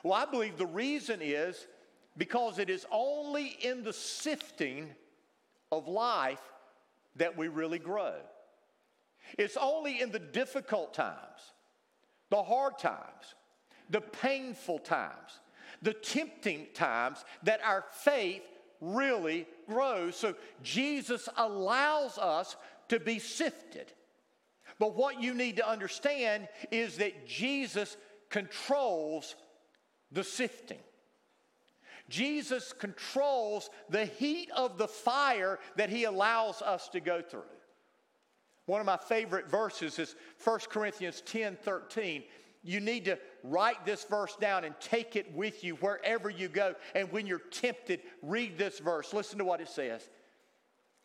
Well, 0.04 0.14
I 0.14 0.26
believe 0.26 0.58
the 0.58 0.68
reason 0.68 1.20
is 1.24 1.66
because 2.18 2.60
it 2.60 2.70
is 2.70 2.86
only 2.92 3.48
in 3.48 3.84
the 3.84 3.94
sifting 3.94 4.92
of 5.72 5.88
life 5.88 6.42
that 7.16 7.38
we 7.38 7.48
really 7.48 7.80
grow. 7.80 8.14
It's 9.38 9.58
only 9.58 10.02
in 10.02 10.12
the 10.12 10.20
difficult 10.20 10.94
times, 10.94 11.54
the 12.30 12.44
hard 12.44 12.78
times, 12.78 13.36
the 13.90 14.02
painful 14.02 14.80
times, 14.80 15.40
the 15.82 15.94
tempting 15.94 16.68
times 16.74 17.24
that 17.44 17.62
our 17.64 17.84
faith 17.92 18.44
really 18.82 19.48
grows. 19.68 20.16
So 20.16 20.36
Jesus 20.62 21.28
allows 21.38 22.18
us 22.18 22.56
to 22.90 23.00
be 23.00 23.20
sifted. 23.20 23.92
But 24.80 24.96
what 24.96 25.22
you 25.22 25.34
need 25.34 25.58
to 25.58 25.70
understand 25.70 26.48
is 26.72 26.98
that 26.98 27.28
Jesus 27.28 27.98
controls 28.30 29.36
the 30.12 30.24
sifting. 30.24 30.80
Jesus 32.10 32.74
controls 32.74 33.70
the 33.90 34.06
heat 34.06 34.50
of 34.56 34.78
the 34.78 34.88
fire 34.88 35.60
that 35.76 35.90
he 35.90 36.04
allows 36.04 36.62
us 36.62 36.88
to 36.90 37.00
go 37.00 37.22
through. 37.22 37.42
One 38.66 38.80
of 38.80 38.86
my 38.86 38.98
favorite 38.98 39.50
verses 39.50 40.00
is 40.00 40.16
1 40.44 40.60
Corinthians 40.70 41.22
10 41.22 41.58
13. 41.58 42.24
You 42.64 42.80
need 42.80 43.06
to 43.06 43.20
write 43.44 43.86
this 43.86 44.06
verse 44.06 44.36
down 44.38 44.64
and 44.64 44.74
take 44.80 45.16
it 45.16 45.32
with 45.36 45.64
you 45.64 45.76
wherever 45.76 46.32
you 46.32 46.48
go. 46.48 46.74
And 46.96 47.12
when 47.12 47.28
you're 47.28 47.38
tempted, 47.38 48.02
read 48.24 48.58
this 48.58 48.80
verse. 48.80 49.14
Listen 49.14 49.38
to 49.38 49.46
what 49.46 49.62
it 49.62 49.70
says. 49.70 50.02
It 50.02 50.10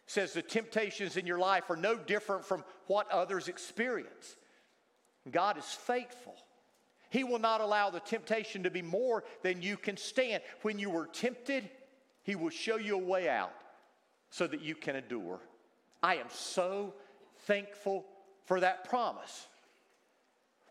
says, 0.07 0.33
The 0.33 0.41
temptations 0.41 1.19
in 1.19 1.27
your 1.27 1.39
life 1.39 1.69
are 1.69 1.77
no 1.77 1.97
different 1.97 2.47
from 2.47 2.65
what 2.87 3.11
others 3.11 3.49
experience. 3.49 4.37
God 5.31 5.59
is 5.59 5.67
faithful. 5.67 6.35
He 7.11 7.25
will 7.25 7.41
not 7.41 7.61
allow 7.61 7.91
the 7.91 8.01
temptation 8.01 8.63
to 8.63 8.71
be 8.71 8.83
more 8.83 9.25
than 9.43 9.63
you 9.63 9.77
can 9.77 9.97
stand. 9.97 10.43
When 10.63 10.79
you 10.79 10.97
are 10.97 11.07
tempted, 11.07 11.69
He 12.23 12.37
will 12.37 12.51
show 12.51 12.77
you 12.77 12.95
a 12.95 12.99
way 12.99 13.29
out 13.29 13.53
so 14.31 14.47
that 14.47 14.63
you 14.63 14.77
can 14.77 14.97
endure. 14.97 15.41
I 16.03 16.17
am 16.17 16.29
so 16.31 16.95
thankful 17.47 18.07
for 18.47 18.61
that 18.61 18.89
promise. 18.89 19.49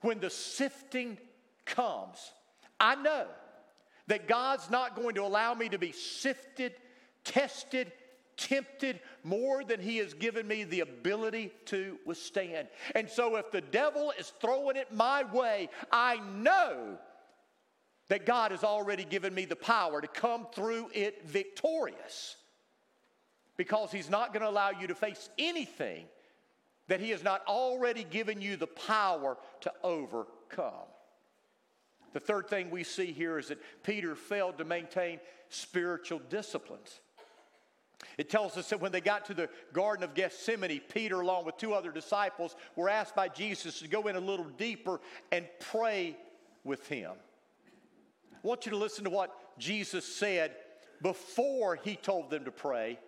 When 0.01 0.19
the 0.19 0.29
sifting 0.29 1.17
comes, 1.65 2.31
I 2.79 2.95
know 2.95 3.27
that 4.07 4.27
God's 4.27 4.69
not 4.69 4.95
going 4.95 5.15
to 5.15 5.23
allow 5.23 5.53
me 5.53 5.69
to 5.69 5.77
be 5.77 5.91
sifted, 5.91 6.73
tested, 7.25 7.91
tempted 8.39 8.99
more 9.23 9.63
than 9.63 9.79
he 9.79 9.97
has 9.97 10.13
given 10.13 10.47
me 10.47 10.63
the 10.63 10.79
ability 10.79 11.51
to 11.65 11.99
withstand. 12.05 12.69
And 12.95 13.09
so 13.09 13.35
if 13.35 13.51
the 13.51 13.61
devil 13.61 14.11
is 14.17 14.33
throwing 14.41 14.77
it 14.77 14.93
my 14.93 15.23
way, 15.23 15.69
I 15.91 16.19
know 16.19 16.97
that 18.07 18.25
God 18.25 18.51
has 18.51 18.63
already 18.63 19.03
given 19.03 19.35
me 19.35 19.45
the 19.45 19.55
power 19.55 20.01
to 20.01 20.07
come 20.07 20.47
through 20.53 20.89
it 20.93 21.27
victorious. 21.27 22.35
Because 23.57 23.91
he's 23.91 24.09
not 24.09 24.33
going 24.33 24.41
to 24.41 24.49
allow 24.49 24.71
you 24.71 24.87
to 24.87 24.95
face 24.95 25.29
anything 25.37 26.05
that 26.87 27.01
he 27.01 27.11
has 27.11 27.23
not 27.23 27.43
already 27.45 28.03
given 28.03 28.41
you 28.41 28.55
the 28.55 28.67
power 28.67 29.37
to 29.61 29.71
overcome. 29.83 30.87
The 32.13 32.19
third 32.19 32.47
thing 32.47 32.71
we 32.71 32.83
see 32.83 33.11
here 33.11 33.37
is 33.37 33.49
that 33.49 33.59
Peter 33.83 34.15
failed 34.15 34.57
to 34.57 34.65
maintain 34.65 35.19
spiritual 35.49 36.21
disciplines. 36.29 36.99
It 38.17 38.29
tells 38.29 38.57
us 38.57 38.69
that 38.69 38.81
when 38.81 38.91
they 38.91 39.01
got 39.01 39.25
to 39.25 39.33
the 39.33 39.49
Garden 39.73 40.03
of 40.03 40.13
Gethsemane, 40.13 40.81
Peter, 40.93 41.19
along 41.19 41.45
with 41.45 41.57
two 41.57 41.73
other 41.73 41.91
disciples, 41.91 42.55
were 42.75 42.89
asked 42.89 43.15
by 43.15 43.27
Jesus 43.27 43.79
to 43.79 43.87
go 43.87 44.07
in 44.07 44.15
a 44.15 44.21
little 44.21 44.47
deeper 44.57 44.99
and 45.31 45.45
pray 45.59 46.17
with 46.63 46.87
him. 46.87 47.11
I 48.33 48.47
want 48.47 48.65
you 48.65 48.71
to 48.71 48.77
listen 48.77 49.03
to 49.03 49.09
what 49.09 49.35
Jesus 49.59 50.05
said 50.05 50.55
before 51.01 51.75
he 51.75 51.95
told 51.95 52.29
them 52.29 52.45
to 52.45 52.51
pray 52.51 52.99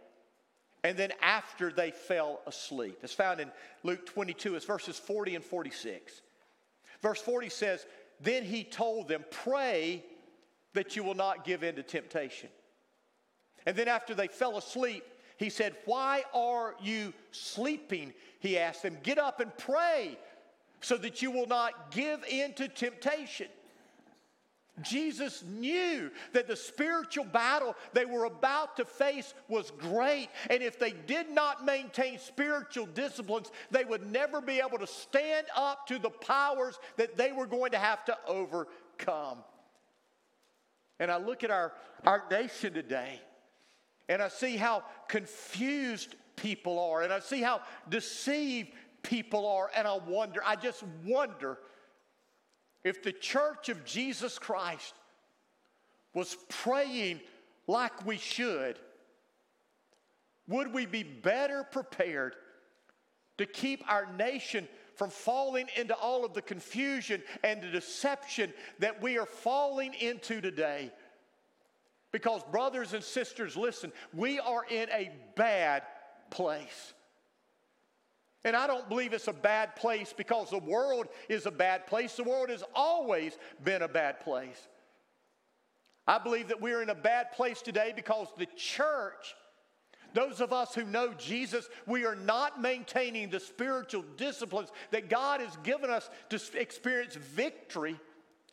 and 0.84 0.98
then 0.98 1.12
after 1.22 1.72
they 1.72 1.92
fell 1.92 2.42
asleep. 2.48 3.00
It's 3.04 3.14
found 3.14 3.40
in 3.40 3.52
Luke 3.84 4.06
22, 4.06 4.56
it's 4.56 4.66
verses 4.66 4.98
40 4.98 5.36
and 5.36 5.44
46. 5.44 6.22
Verse 7.02 7.22
40 7.22 7.50
says, 7.50 7.86
Then 8.20 8.44
he 8.44 8.64
told 8.64 9.08
them, 9.08 9.24
Pray 9.30 10.04
that 10.74 10.96
you 10.96 11.04
will 11.04 11.16
not 11.16 11.46
give 11.46 11.64
in 11.64 11.76
to 11.76 11.84
temptation. 11.84 12.50
And 13.66 13.76
then 13.76 13.88
after 13.88 14.14
they 14.14 14.28
fell 14.28 14.58
asleep, 14.58 15.04
He 15.38 15.50
said, 15.50 15.76
Why 15.86 16.24
are 16.34 16.76
you 16.82 17.14
sleeping? 17.32 18.14
He 18.40 18.58
asked 18.58 18.84
them, 18.84 18.98
Get 19.04 19.18
up 19.18 19.40
and 19.40 19.56
pray 19.58 20.18
so 20.82 20.98
that 20.98 21.22
you 21.22 21.32
will 21.32 21.48
not 21.48 21.92
give 21.92 22.24
in 22.26 22.54
to 22.54 22.68
temptation. 22.68 23.48
Jesus 24.82 25.44
knew 25.44 26.10
that 26.34 26.48
the 26.48 26.56
spiritual 26.56 27.26
battle 27.26 27.76
they 27.94 28.06
were 28.06 28.26
about 28.26 28.78
to 28.78 28.86
face 28.86 29.34
was 29.48 29.72
great. 29.72 30.30
And 30.50 30.64
if 30.64 30.80
they 30.80 30.92
did 30.92 31.30
not 31.30 31.66
maintain 31.66 32.18
spiritual 32.20 32.86
disciplines, 32.88 33.52
they 33.70 33.84
would 33.84 34.12
never 34.12 34.42
be 34.42 34.60
able 34.60 34.80
to 34.80 34.88
stand 34.88 35.48
up 35.56 35.88
to 35.88 36.00
the 36.00 36.10
powers 36.10 36.80
that 36.98 37.18
they 37.18 37.32
were 37.32 37.46
going 37.46 37.72
to 37.72 37.78
have 37.78 38.06
to 38.06 38.18
overcome. 38.26 39.40
And 41.00 41.12
I 41.12 41.18
look 41.18 41.44
at 41.44 41.52
our, 41.52 41.74
our 42.06 42.24
nation 42.32 42.74
today, 42.74 43.20
and 44.12 44.22
I 44.22 44.28
see 44.28 44.58
how 44.58 44.84
confused 45.08 46.16
people 46.36 46.78
are, 46.80 47.02
and 47.02 47.14
I 47.14 47.20
see 47.22 47.42
how 47.42 47.62
deceived 47.90 48.72
people 49.04 49.48
are, 49.48 49.72
and 49.74 49.88
I 49.88 49.98
wonder, 49.98 50.42
I 50.46 50.58
just 50.58 50.84
wonder 51.06 51.58
if 52.84 53.04
the 53.04 53.14
church 53.14 53.70
of 53.70 53.86
Jesus 53.86 54.38
Christ 54.38 54.94
was 56.14 56.36
praying 56.50 57.22
like 57.68 58.06
we 58.06 58.18
should, 58.18 58.78
would 60.48 60.74
we 60.74 60.86
be 60.86 61.04
better 61.04 61.64
prepared 61.64 62.36
to 63.38 63.46
keep 63.46 63.82
our 63.90 64.12
nation 64.18 64.68
from 64.96 65.10
falling 65.10 65.68
into 65.78 65.96
all 65.96 66.26
of 66.26 66.34
the 66.34 66.42
confusion 66.42 67.24
and 67.46 67.62
the 67.62 67.70
deception 67.70 68.52
that 68.80 69.02
we 69.02 69.18
are 69.18 69.26
falling 69.26 69.94
into 69.94 70.42
today? 70.42 70.92
Because, 72.12 72.44
brothers 72.52 72.94
and 72.94 73.04
sisters, 73.04 73.56
listen, 73.56 73.92
we 74.14 74.40
are 74.40 74.66
in 74.70 74.90
a 74.90 75.12
bad 75.36 75.84
place. 76.30 76.94
And 78.44 78.56
I 78.56 78.68
don't 78.68 78.90
believe 78.90 79.14
it's 79.14 79.28
a 79.28 79.34
bad 79.34 79.76
place 79.76 80.14
because 80.16 80.50
the 80.50 80.58
world 80.58 81.08
is 81.30 81.46
a 81.46 81.52
bad 81.52 81.86
place. 81.86 82.16
The 82.16 82.24
world 82.24 82.50
has 82.50 82.64
always 82.74 83.38
been 83.64 83.84
a 83.84 83.88
bad 83.88 84.20
place. 84.22 84.68
I 86.08 86.18
believe 86.18 86.48
that 86.48 86.60
we're 86.60 86.82
in 86.82 86.90
a 86.90 86.96
bad 86.96 87.32
place 87.34 87.62
today 87.62 87.94
because 87.96 88.28
the 88.38 88.48
church, 88.58 89.36
those 90.14 90.42
of 90.42 90.52
us 90.52 90.74
who 90.74 90.84
know 90.84 91.14
Jesus, 91.14 91.70
we 91.86 92.06
are 92.06 92.16
not 92.16 92.60
maintaining 92.60 93.30
the 93.30 93.40
spiritual 93.40 94.04
disciplines 94.18 94.72
that 94.90 95.10
God 95.10 95.40
has 95.40 95.56
given 95.58 95.92
us 95.92 96.10
to 96.30 96.40
experience 96.60 97.16
victory 97.16 98.00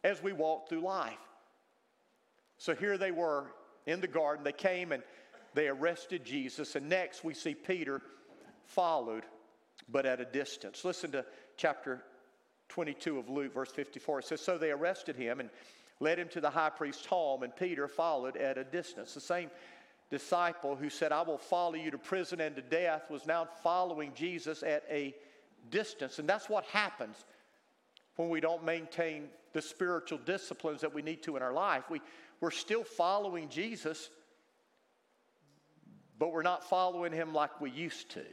as 0.04 0.22
we 0.22 0.32
walk 0.32 0.68
through 0.68 0.82
life. 0.82 1.16
So 2.58 2.74
here 2.74 2.98
they 2.98 3.12
were 3.12 3.46
in 3.86 4.00
the 4.00 4.06
garden. 4.06 4.44
They 4.44 4.52
came 4.52 4.92
and 4.92 5.02
they 5.54 5.68
arrested 5.68 6.24
Jesus. 6.24 6.76
And 6.76 6.88
next 6.88 7.24
we 7.24 7.34
see 7.34 7.54
Peter 7.54 8.02
followed 8.66 9.24
but 9.88 10.04
at 10.06 10.20
a 10.20 10.24
distance. 10.24 10.84
Listen 10.84 11.10
to 11.12 11.24
chapter 11.56 12.02
22 12.68 13.18
of 13.18 13.28
Luke, 13.28 13.54
verse 13.54 13.70
54. 13.70 14.20
It 14.20 14.24
says, 14.26 14.40
So 14.40 14.58
they 14.58 14.70
arrested 14.70 15.16
him 15.16 15.40
and 15.40 15.50
led 16.00 16.18
him 16.18 16.28
to 16.28 16.40
the 16.40 16.50
high 16.50 16.70
priest's 16.70 17.06
home, 17.06 17.42
and 17.42 17.54
Peter 17.56 17.88
followed 17.88 18.36
at 18.36 18.58
a 18.58 18.64
distance. 18.64 19.14
The 19.14 19.20
same 19.20 19.50
disciple 20.10 20.76
who 20.76 20.90
said, 20.90 21.12
I 21.12 21.22
will 21.22 21.38
follow 21.38 21.74
you 21.74 21.90
to 21.90 21.98
prison 21.98 22.40
and 22.40 22.54
to 22.56 22.62
death, 22.62 23.10
was 23.10 23.26
now 23.26 23.48
following 23.62 24.12
Jesus 24.14 24.62
at 24.62 24.84
a 24.90 25.14
distance. 25.70 26.18
And 26.18 26.28
that's 26.28 26.48
what 26.48 26.64
happens 26.66 27.24
when 28.16 28.28
we 28.28 28.40
don't 28.40 28.64
maintain 28.64 29.28
the 29.52 29.62
spiritual 29.62 30.18
disciplines 30.18 30.80
that 30.80 30.94
we 30.94 31.02
need 31.02 31.22
to 31.22 31.36
in 31.36 31.42
our 31.42 31.52
life. 31.52 31.84
We, 31.90 32.00
we're 32.40 32.50
still 32.50 32.84
following 32.84 33.48
Jesus, 33.48 34.10
but 36.18 36.32
we're 36.32 36.42
not 36.42 36.68
following 36.68 37.12
him 37.12 37.32
like 37.32 37.60
we 37.60 37.70
used 37.70 38.10
to. 38.10 38.24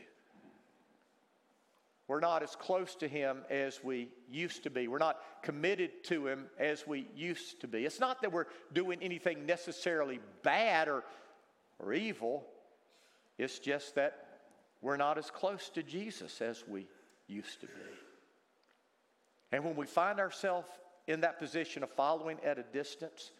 We're 2.07 2.19
not 2.19 2.43
as 2.43 2.55
close 2.55 2.95
to 2.95 3.07
Him 3.07 3.39
as 3.49 3.83
we 3.83 4.09
used 4.29 4.63
to 4.63 4.69
be. 4.69 4.87
We're 4.87 4.99
not 4.99 5.19
committed 5.41 6.03
to 6.05 6.27
Him 6.27 6.45
as 6.59 6.85
we 6.85 7.07
used 7.15 7.61
to 7.61 7.67
be. 7.67 7.83
It's 7.83 7.99
not 7.99 8.21
that 8.21 8.31
we're 8.31 8.45
doing 8.73 8.99
anything 9.01 9.45
necessarily 9.45 10.19
bad 10.43 10.87
or, 10.87 11.03
or 11.79 11.93
evil, 11.93 12.45
it's 13.37 13.59
just 13.59 13.95
that 13.95 14.27
we're 14.81 14.97
not 14.97 15.17
as 15.17 15.31
close 15.31 15.69
to 15.69 15.83
Jesus 15.83 16.41
as 16.41 16.63
we 16.67 16.87
used 17.27 17.59
to 17.61 17.65
be. 17.65 17.73
And 19.51 19.63
when 19.63 19.75
we 19.75 19.87
find 19.87 20.19
ourselves 20.19 20.67
in 21.07 21.21
that 21.21 21.39
position 21.39 21.81
of 21.83 21.89
following 21.89 22.37
at 22.45 22.59
a 22.59 22.63
distance, 22.63 23.31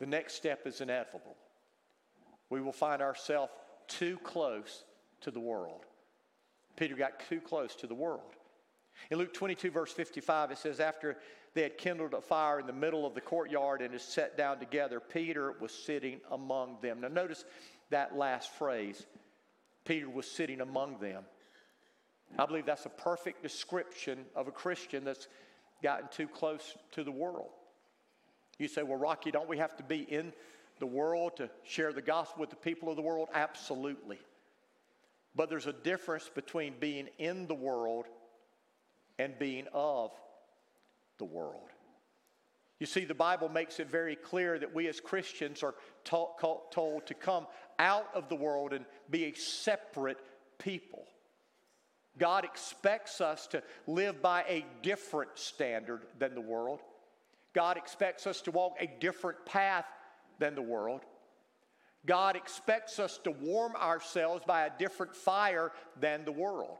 the 0.00 0.06
next 0.06 0.34
step 0.34 0.66
is 0.66 0.80
inevitable. 0.80 1.36
We 2.48 2.60
will 2.60 2.72
find 2.72 3.00
ourselves 3.00 3.52
too 3.86 4.18
close 4.24 4.84
to 5.20 5.30
the 5.30 5.40
world. 5.40 5.84
Peter 6.76 6.96
got 6.96 7.20
too 7.28 7.40
close 7.40 7.76
to 7.76 7.86
the 7.86 7.94
world. 7.94 8.34
In 9.10 9.18
Luke 9.18 9.32
22, 9.32 9.70
verse 9.70 9.92
55, 9.92 10.50
it 10.50 10.58
says, 10.58 10.80
After 10.80 11.18
they 11.54 11.62
had 11.62 11.78
kindled 11.78 12.14
a 12.14 12.20
fire 12.20 12.60
in 12.60 12.66
the 12.66 12.72
middle 12.72 13.06
of 13.06 13.14
the 13.14 13.20
courtyard 13.20 13.82
and 13.82 13.92
had 13.92 14.00
sat 14.00 14.36
down 14.36 14.58
together, 14.58 15.00
Peter 15.00 15.54
was 15.60 15.72
sitting 15.72 16.20
among 16.30 16.78
them. 16.80 17.00
Now, 17.00 17.08
notice 17.08 17.44
that 17.90 18.16
last 18.16 18.50
phrase 18.54 19.06
Peter 19.84 20.08
was 20.08 20.30
sitting 20.30 20.60
among 20.60 20.98
them. 20.98 21.24
I 22.38 22.46
believe 22.46 22.66
that's 22.66 22.86
a 22.86 22.90
perfect 22.90 23.42
description 23.42 24.24
of 24.36 24.48
a 24.48 24.52
Christian 24.52 25.04
that's 25.04 25.26
gotten 25.82 26.08
too 26.10 26.28
close 26.28 26.76
to 26.92 27.02
the 27.02 27.10
world. 27.10 27.50
You 28.60 28.68
say, 28.68 28.82
Well, 28.82 28.98
Rocky, 28.98 29.30
don't 29.30 29.48
we 29.48 29.58
have 29.58 29.76
to 29.78 29.82
be 29.82 30.00
in 30.00 30.32
the 30.78 30.86
world 30.86 31.38
to 31.38 31.48
share 31.64 31.92
the 31.92 32.02
gospel 32.02 32.40
with 32.40 32.50
the 32.50 32.56
people 32.56 32.90
of 32.90 32.96
the 32.96 33.02
world? 33.02 33.28
Absolutely. 33.32 34.18
But 35.34 35.48
there's 35.48 35.66
a 35.66 35.72
difference 35.72 36.30
between 36.32 36.74
being 36.78 37.08
in 37.18 37.46
the 37.46 37.54
world 37.54 38.06
and 39.18 39.38
being 39.38 39.66
of 39.72 40.10
the 41.18 41.24
world. 41.24 41.70
You 42.78 42.86
see, 42.86 43.04
the 43.04 43.14
Bible 43.14 43.48
makes 43.48 43.80
it 43.80 43.90
very 43.90 44.16
clear 44.16 44.58
that 44.58 44.74
we 44.74 44.88
as 44.88 45.00
Christians 45.00 45.62
are 45.62 45.74
told 46.04 47.06
to 47.06 47.14
come 47.14 47.46
out 47.78 48.08
of 48.14 48.28
the 48.28 48.34
world 48.36 48.72
and 48.72 48.84
be 49.10 49.24
a 49.24 49.34
separate 49.34 50.18
people. 50.58 51.04
God 52.18 52.44
expects 52.44 53.20
us 53.20 53.46
to 53.48 53.62
live 53.86 54.20
by 54.20 54.44
a 54.48 54.64
different 54.82 55.30
standard 55.34 56.02
than 56.18 56.34
the 56.34 56.40
world. 56.40 56.80
God 57.54 57.76
expects 57.76 58.26
us 58.26 58.40
to 58.42 58.50
walk 58.50 58.76
a 58.80 58.88
different 59.00 59.44
path 59.44 59.86
than 60.38 60.54
the 60.54 60.62
world. 60.62 61.02
God 62.06 62.36
expects 62.36 62.98
us 62.98 63.18
to 63.24 63.30
warm 63.30 63.76
ourselves 63.76 64.42
by 64.46 64.66
a 64.66 64.78
different 64.78 65.14
fire 65.14 65.72
than 65.98 66.24
the 66.24 66.32
world. 66.32 66.78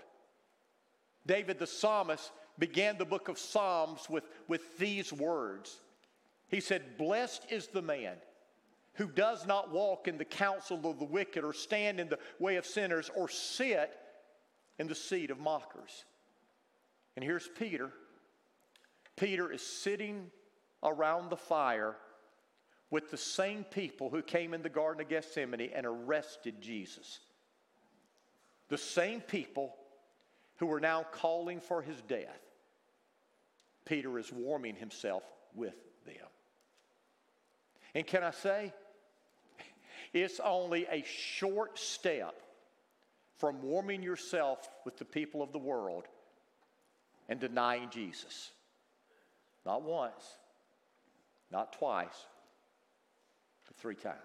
David 1.27 1.59
the 1.59 1.67
psalmist 1.67 2.33
began 2.59 2.97
the 2.97 3.05
book 3.05 3.29
of 3.29 3.39
Psalms 3.39 4.09
with, 4.09 4.25
with 4.49 4.79
these 4.79 5.13
words. 5.13 5.81
He 6.49 6.61
said, 6.61 6.97
Blessed 6.99 7.47
is 7.51 7.69
the 7.69 7.83
man 7.83 8.17
who 8.95 9.09
does 9.09 9.47
not 9.47 9.71
walk 9.71 10.09
in 10.09 10.19
the 10.19 10.25
counsel 10.25 10.81
of 10.85 10.99
the 10.99 11.05
wicked, 11.05 11.45
or 11.45 11.53
stand 11.53 12.01
in 12.01 12.09
the 12.09 12.19
way 12.39 12.57
of 12.57 12.67
sinners, 12.67 13.11
or 13.15 13.29
sit 13.29 13.97
in 14.79 14.89
the 14.89 14.95
seat 14.95 15.31
of 15.31 15.39
mockers. 15.39 16.05
And 17.17 17.25
here's 17.25 17.49
Peter. 17.59 17.91
Peter 19.17 19.51
is 19.53 19.63
sitting 19.63 20.31
around 20.83 21.31
the 21.31 21.37
fire 21.37 21.97
with 22.91 23.11
the 23.11 23.17
same 23.17 23.65
people 23.65 24.11
who 24.11 24.23
came 24.23 24.53
in 24.55 24.63
the 24.63 24.69
Garden 24.69 25.01
of 25.01 25.09
Gethsemane 25.09 25.71
and 25.75 25.87
arrested 25.87 26.61
Jesus. 26.61 27.21
The 28.69 28.79
same 28.79 29.21
people 29.21 29.75
who 30.57 30.67
were 30.67 30.81
now 30.81 31.05
calling 31.13 31.61
for 31.61 31.83
his 31.83 32.01
death. 32.03 32.41
Peter 33.85 34.19
is 34.19 34.33
warming 34.33 34.77
himself 34.77 35.23
with 35.55 35.75
them. 36.05 36.15
And 37.95 38.07
can 38.07 38.23
I 38.23 38.31
say, 38.31 38.73
it's 40.13 40.41
only 40.41 40.87
a 40.91 41.05
short 41.05 41.79
step 41.79 42.35
from 43.39 43.63
warming 43.63 44.03
yourself 44.03 44.69
with 44.85 44.99
the 44.99 45.05
people 45.05 45.43
of 45.43 45.53
the 45.53 45.59
world 45.59 46.05
and 47.29 47.41
denying 47.41 47.89
Jesus. 47.91 48.51
Not 49.65 49.83
once, 49.83 50.25
not 51.51 51.73
twice, 51.73 52.27
but 53.67 53.77
three 53.77 53.95
times. 53.95 54.17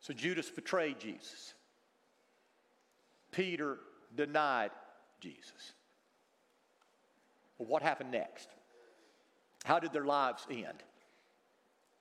So 0.00 0.12
Judas 0.12 0.50
betrayed 0.50 1.00
Jesus. 1.00 1.54
Peter 3.32 3.78
denied 4.14 4.70
Jesus. 5.20 5.72
Well, 7.58 7.68
what 7.68 7.82
happened 7.82 8.12
next? 8.12 8.48
How 9.64 9.78
did 9.78 9.92
their 9.92 10.04
lives 10.04 10.46
end? 10.50 10.82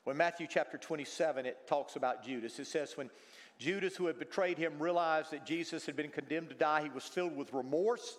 When 0.03 0.17
Matthew 0.17 0.45
chapter 0.47 0.77
27, 0.77 1.47
it 1.47 1.67
talks 1.67 1.95
about 1.95 2.23
Judas. 2.23 2.59
It 2.59 2.67
says, 2.67 2.95
When 2.95 3.09
Judas, 3.57 3.95
who 3.95 4.05
had 4.05 4.19
betrayed 4.19 4.57
him, 4.57 4.77
realized 4.77 5.31
that 5.31 5.45
Jesus 5.45 5.85
had 5.85 5.95
been 5.95 6.11
condemned 6.11 6.49
to 6.49 6.55
die, 6.55 6.83
he 6.83 6.89
was 6.89 7.05
filled 7.05 7.35
with 7.35 7.51
remorse. 7.53 8.17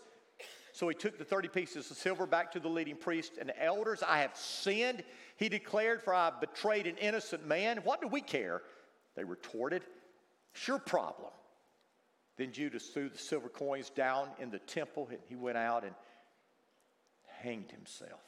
So 0.76 0.86
he 0.88 0.94
took 0.94 1.16
the 1.16 1.24
30 1.24 1.48
pieces 1.48 1.90
of 1.90 1.96
silver 1.96 2.26
back 2.26 2.52
to 2.52 2.60
the 2.60 2.68
leading 2.68 2.96
priest 2.96 3.38
and 3.40 3.50
elders. 3.58 4.02
I 4.06 4.18
have 4.18 4.36
sinned. 4.36 5.04
He 5.38 5.48
declared, 5.48 6.02
For 6.02 6.12
I 6.12 6.30
betrayed 6.38 6.86
an 6.86 6.98
innocent 6.98 7.46
man. 7.46 7.78
What 7.78 8.02
do 8.02 8.08
we 8.08 8.20
care? 8.20 8.60
They 9.14 9.24
retorted. 9.24 9.84
Sure 10.52 10.78
problem. 10.78 11.30
Then 12.36 12.52
Judas 12.52 12.88
threw 12.88 13.08
the 13.08 13.16
silver 13.16 13.48
coins 13.48 13.88
down 13.88 14.28
in 14.38 14.50
the 14.50 14.58
temple 14.58 15.08
and 15.08 15.18
he 15.30 15.34
went 15.34 15.56
out 15.56 15.82
and 15.82 15.94
hanged 17.40 17.70
himself. 17.70 18.20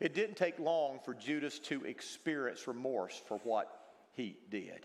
It 0.00 0.12
didn't 0.12 0.36
take 0.36 0.58
long 0.58 1.00
for 1.02 1.14
Judas 1.14 1.60
to 1.60 1.82
experience 1.86 2.68
remorse 2.68 3.18
for 3.26 3.38
what 3.38 3.94
he 4.12 4.36
did. 4.50 4.84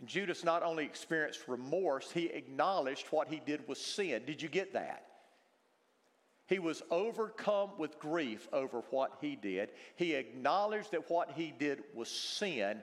And 0.00 0.08
Judas 0.08 0.44
not 0.44 0.62
only 0.62 0.86
experienced 0.86 1.46
remorse, 1.46 2.10
he 2.10 2.26
acknowledged 2.26 3.06
what 3.10 3.28
he 3.28 3.40
did 3.44 3.68
was 3.68 3.78
sin. 3.78 4.22
Did 4.26 4.40
you 4.40 4.48
get 4.48 4.72
that? 4.72 5.04
He 6.46 6.58
was 6.58 6.82
overcome 6.90 7.72
with 7.78 7.98
grief 8.00 8.48
over 8.50 8.82
what 8.90 9.18
he 9.20 9.36
did. 9.36 9.68
He 9.96 10.14
acknowledged 10.14 10.92
that 10.92 11.10
what 11.10 11.32
he 11.36 11.52
did 11.56 11.82
was 11.94 12.08
sin, 12.08 12.80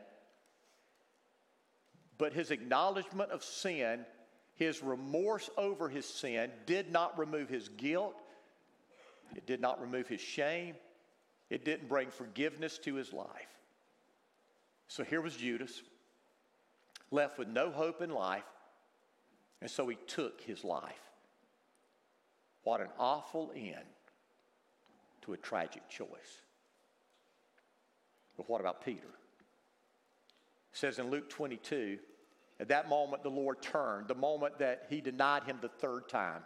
but 2.19 2.33
his 2.33 2.51
acknowledgement 2.51 3.31
of 3.31 3.43
sin, 3.43 4.05
his 4.53 4.83
remorse 4.83 5.49
over 5.57 5.89
his 5.89 6.05
sin, 6.05 6.51
did 6.67 6.91
not 6.91 7.17
remove 7.17 7.49
his 7.49 7.67
guilt, 7.67 8.15
it 9.35 9.47
did 9.47 9.59
not 9.59 9.81
remove 9.81 10.07
his 10.07 10.21
shame, 10.21 10.75
it 11.49 11.65
didn't 11.65 11.89
bring 11.89 12.11
forgiveness 12.11 12.77
to 12.77 12.93
his 12.93 13.11
life. 13.11 13.27
So 14.87 15.03
here 15.03 15.19
was 15.19 15.35
Judas, 15.35 15.81
left 17.11 17.37
with 17.37 17.47
no 17.47 17.71
hope 17.71 18.01
in 18.01 18.09
life, 18.09 18.43
and 19.61 19.69
so 19.69 19.87
he 19.87 19.97
took 20.07 20.41
his 20.41 20.63
life. 20.63 21.01
What 22.63 22.81
an 22.81 22.89
awful 22.99 23.51
end 23.55 23.85
to 25.21 25.33
a 25.33 25.37
tragic 25.37 25.87
choice. 25.89 26.41
But 28.35 28.49
what 28.49 28.61
about 28.61 28.83
Peter? 28.85 28.99
It 28.99 30.77
says 30.77 30.99
in 30.99 31.09
Luke 31.09 31.29
22, 31.29 31.97
at 32.59 32.67
that 32.67 32.89
moment 32.89 33.23
the 33.23 33.29
Lord 33.29 33.61
turned, 33.61 34.07
the 34.07 34.15
moment 34.15 34.59
that 34.59 34.85
he 34.89 35.01
denied 35.01 35.43
him 35.43 35.57
the 35.61 35.69
third 35.69 36.07
time. 36.07 36.43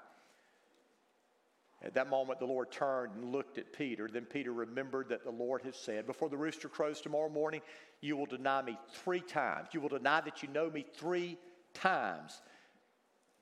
At 1.83 1.95
that 1.95 2.09
moment, 2.09 2.39
the 2.39 2.45
Lord 2.45 2.71
turned 2.71 3.15
and 3.15 3.31
looked 3.31 3.57
at 3.57 3.73
Peter. 3.73 4.07
Then 4.11 4.25
Peter 4.25 4.53
remembered 4.53 5.09
that 5.09 5.23
the 5.23 5.31
Lord 5.31 5.63
had 5.63 5.73
said, 5.73 6.05
Before 6.05 6.29
the 6.29 6.37
rooster 6.37 6.69
crows 6.69 7.01
tomorrow 7.01 7.29
morning, 7.29 7.61
you 8.01 8.15
will 8.15 8.27
deny 8.27 8.61
me 8.61 8.77
three 8.91 9.21
times. 9.21 9.69
You 9.71 9.81
will 9.81 9.89
deny 9.89 10.21
that 10.21 10.43
you 10.43 10.49
know 10.49 10.69
me 10.69 10.85
three 10.93 11.39
times. 11.73 12.39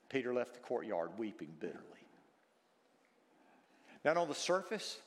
Peter 0.07 0.33
left 0.33 0.53
the 0.53 0.59
courtyard 0.59 1.11
weeping 1.17 1.53
bitterly. 1.59 1.83
Now, 4.05 4.15
on 4.21 4.29
the 4.29 4.35
surface, 4.35 4.97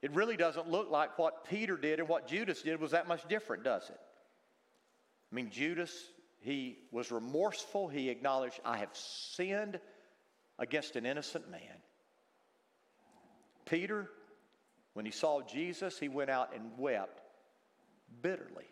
it 0.00 0.10
really 0.12 0.38
doesn't 0.38 0.70
look 0.70 0.90
like 0.90 1.18
what 1.18 1.44
Peter 1.44 1.76
did 1.76 2.00
and 2.00 2.08
what 2.08 2.26
Judas 2.26 2.62
did 2.62 2.80
was 2.80 2.92
that 2.92 3.06
much 3.06 3.28
different, 3.28 3.64
does 3.64 3.90
it? 3.90 4.00
I 5.30 5.34
mean, 5.34 5.50
Judas, 5.50 5.92
he 6.40 6.78
was 6.90 7.12
remorseful. 7.12 7.88
He 7.88 8.08
acknowledged, 8.08 8.60
I 8.64 8.78
have 8.78 8.90
sinned 8.94 9.78
against 10.58 10.96
an 10.96 11.06
innocent 11.06 11.50
man. 11.50 11.60
Peter, 13.64 14.10
when 14.94 15.04
he 15.04 15.10
saw 15.10 15.42
Jesus, 15.42 15.98
he 15.98 16.08
went 16.08 16.30
out 16.30 16.54
and 16.54 16.70
wept 16.78 17.20
bitterly. 18.22 18.64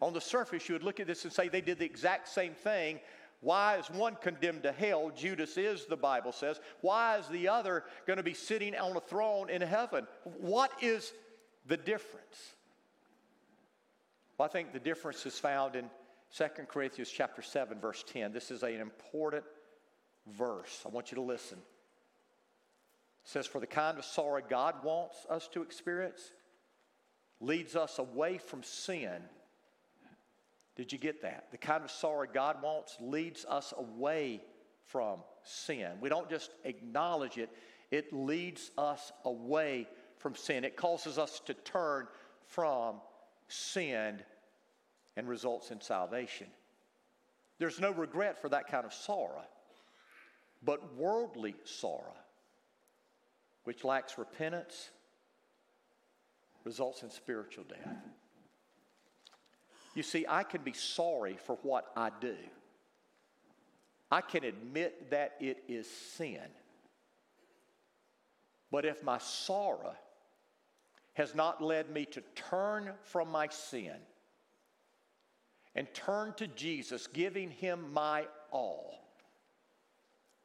On 0.00 0.12
the 0.12 0.20
surface, 0.20 0.68
you 0.68 0.74
would 0.74 0.82
look 0.82 1.00
at 1.00 1.06
this 1.06 1.24
and 1.24 1.32
say 1.32 1.48
they 1.48 1.60
did 1.60 1.78
the 1.78 1.84
exact 1.84 2.28
same 2.28 2.52
thing. 2.52 3.00
Why 3.40 3.76
is 3.76 3.88
one 3.90 4.16
condemned 4.16 4.64
to 4.64 4.72
hell? 4.72 5.10
Judas 5.14 5.56
is, 5.56 5.86
the 5.86 5.96
Bible 5.96 6.32
says. 6.32 6.60
Why 6.80 7.18
is 7.18 7.28
the 7.28 7.48
other 7.48 7.84
going 8.06 8.16
to 8.16 8.22
be 8.22 8.34
sitting 8.34 8.74
on 8.74 8.96
a 8.96 9.00
throne 9.00 9.50
in 9.50 9.62
heaven? 9.62 10.06
What 10.38 10.72
is 10.82 11.12
the 11.66 11.76
difference? 11.76 12.54
Well, 14.36 14.48
I 14.48 14.52
think 14.52 14.72
the 14.72 14.80
difference 14.80 15.24
is 15.24 15.38
found 15.38 15.76
in 15.76 15.88
2 16.36 16.44
Corinthians 16.68 17.10
chapter 17.10 17.40
7, 17.40 17.78
verse 17.78 18.04
10. 18.12 18.32
This 18.32 18.50
is 18.50 18.62
an 18.62 18.80
important 18.80 19.44
verse. 20.26 20.82
I 20.84 20.88
want 20.88 21.10
you 21.10 21.16
to 21.16 21.22
listen. 21.22 21.58
It 21.58 23.28
says, 23.28 23.46
For 23.46 23.60
the 23.60 23.66
kind 23.66 23.98
of 23.98 24.04
sorrow 24.04 24.42
God 24.48 24.76
wants 24.84 25.26
us 25.28 25.48
to 25.48 25.62
experience 25.62 26.32
leads 27.40 27.76
us 27.76 27.98
away 27.98 28.38
from 28.38 28.62
sin. 28.62 29.20
Did 30.74 30.92
you 30.92 30.98
get 30.98 31.22
that? 31.22 31.48
The 31.50 31.58
kind 31.58 31.84
of 31.84 31.90
sorrow 31.90 32.26
God 32.32 32.62
wants 32.62 32.96
leads 33.00 33.44
us 33.44 33.72
away 33.76 34.42
from 34.84 35.20
sin. 35.42 35.92
We 36.00 36.08
don't 36.08 36.30
just 36.30 36.50
acknowledge 36.64 37.38
it, 37.38 37.50
it 37.90 38.12
leads 38.12 38.70
us 38.76 39.12
away 39.24 39.88
from 40.18 40.34
sin. 40.34 40.64
It 40.64 40.76
causes 40.76 41.18
us 41.18 41.40
to 41.46 41.54
turn 41.54 42.06
from 42.46 42.96
sin 43.48 44.20
and 45.16 45.28
results 45.28 45.70
in 45.70 45.80
salvation. 45.80 46.46
There's 47.58 47.80
no 47.80 47.90
regret 47.90 48.40
for 48.40 48.48
that 48.50 48.68
kind 48.68 48.84
of 48.84 48.92
sorrow. 48.92 49.44
But 50.66 50.96
worldly 50.96 51.54
sorrow, 51.64 52.16
which 53.64 53.84
lacks 53.84 54.18
repentance, 54.18 54.90
results 56.64 57.04
in 57.04 57.10
spiritual 57.10 57.64
death. 57.64 57.96
You 59.94 60.02
see, 60.02 60.26
I 60.28 60.42
can 60.42 60.62
be 60.62 60.72
sorry 60.74 61.38
for 61.46 61.56
what 61.62 61.86
I 61.96 62.10
do. 62.20 62.36
I 64.10 64.20
can 64.20 64.44
admit 64.44 65.10
that 65.10 65.36
it 65.40 65.62
is 65.68 65.88
sin. 65.88 66.42
But 68.70 68.84
if 68.84 69.02
my 69.04 69.18
sorrow 69.18 69.94
has 71.14 71.34
not 71.34 71.62
led 71.62 71.90
me 71.90 72.04
to 72.06 72.22
turn 72.34 72.90
from 73.04 73.30
my 73.30 73.48
sin 73.48 73.96
and 75.74 75.86
turn 75.94 76.34
to 76.38 76.48
Jesus, 76.48 77.06
giving 77.06 77.50
him 77.50 77.92
my 77.92 78.26
all, 78.50 79.05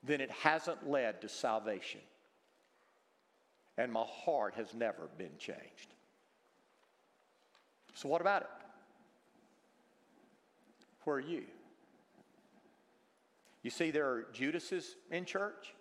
then 0.03 0.21
it 0.21 0.31
hasn't 0.31 0.89
led 0.89 1.21
to 1.21 1.29
salvation. 1.29 2.01
And 3.77 3.91
my 3.91 4.05
heart 4.05 4.55
has 4.55 4.73
never 4.73 5.09
been 5.17 5.37
changed. 5.37 5.93
So, 7.93 8.09
what 8.09 8.21
about 8.21 8.43
it? 8.43 8.49
Where 11.03 11.17
are 11.17 11.19
you? 11.19 11.43
You 13.63 13.69
see, 13.69 13.91
there 13.91 14.07
are 14.07 14.27
Judases 14.33 14.95
in 15.11 15.25
church 15.25 15.73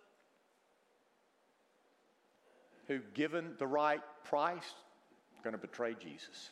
who, 2.89 3.01
given 3.15 3.55
the 3.59 3.67
right 3.67 4.01
price, 4.25 4.75
are 5.39 5.43
going 5.43 5.53
to 5.53 5.59
betray 5.59 5.95
Jesus. 5.99 6.51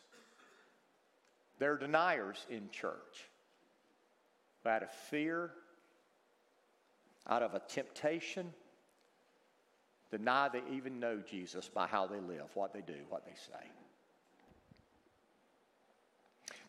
There 1.59 1.73
are 1.73 1.77
deniers 1.77 2.45
in 2.49 2.69
church 2.71 3.29
out 4.65 4.83
of 4.83 4.91
fear 4.91 5.51
out 7.27 7.43
of 7.43 7.53
a 7.53 7.59
temptation, 7.59 8.53
deny 10.11 10.49
they 10.49 10.61
even 10.71 10.99
know 10.99 11.19
Jesus 11.29 11.69
by 11.69 11.87
how 11.87 12.07
they 12.07 12.19
live, 12.19 12.49
what 12.53 12.73
they 12.73 12.81
do, 12.81 12.95
what 13.09 13.25
they 13.25 13.33
say. 13.35 13.67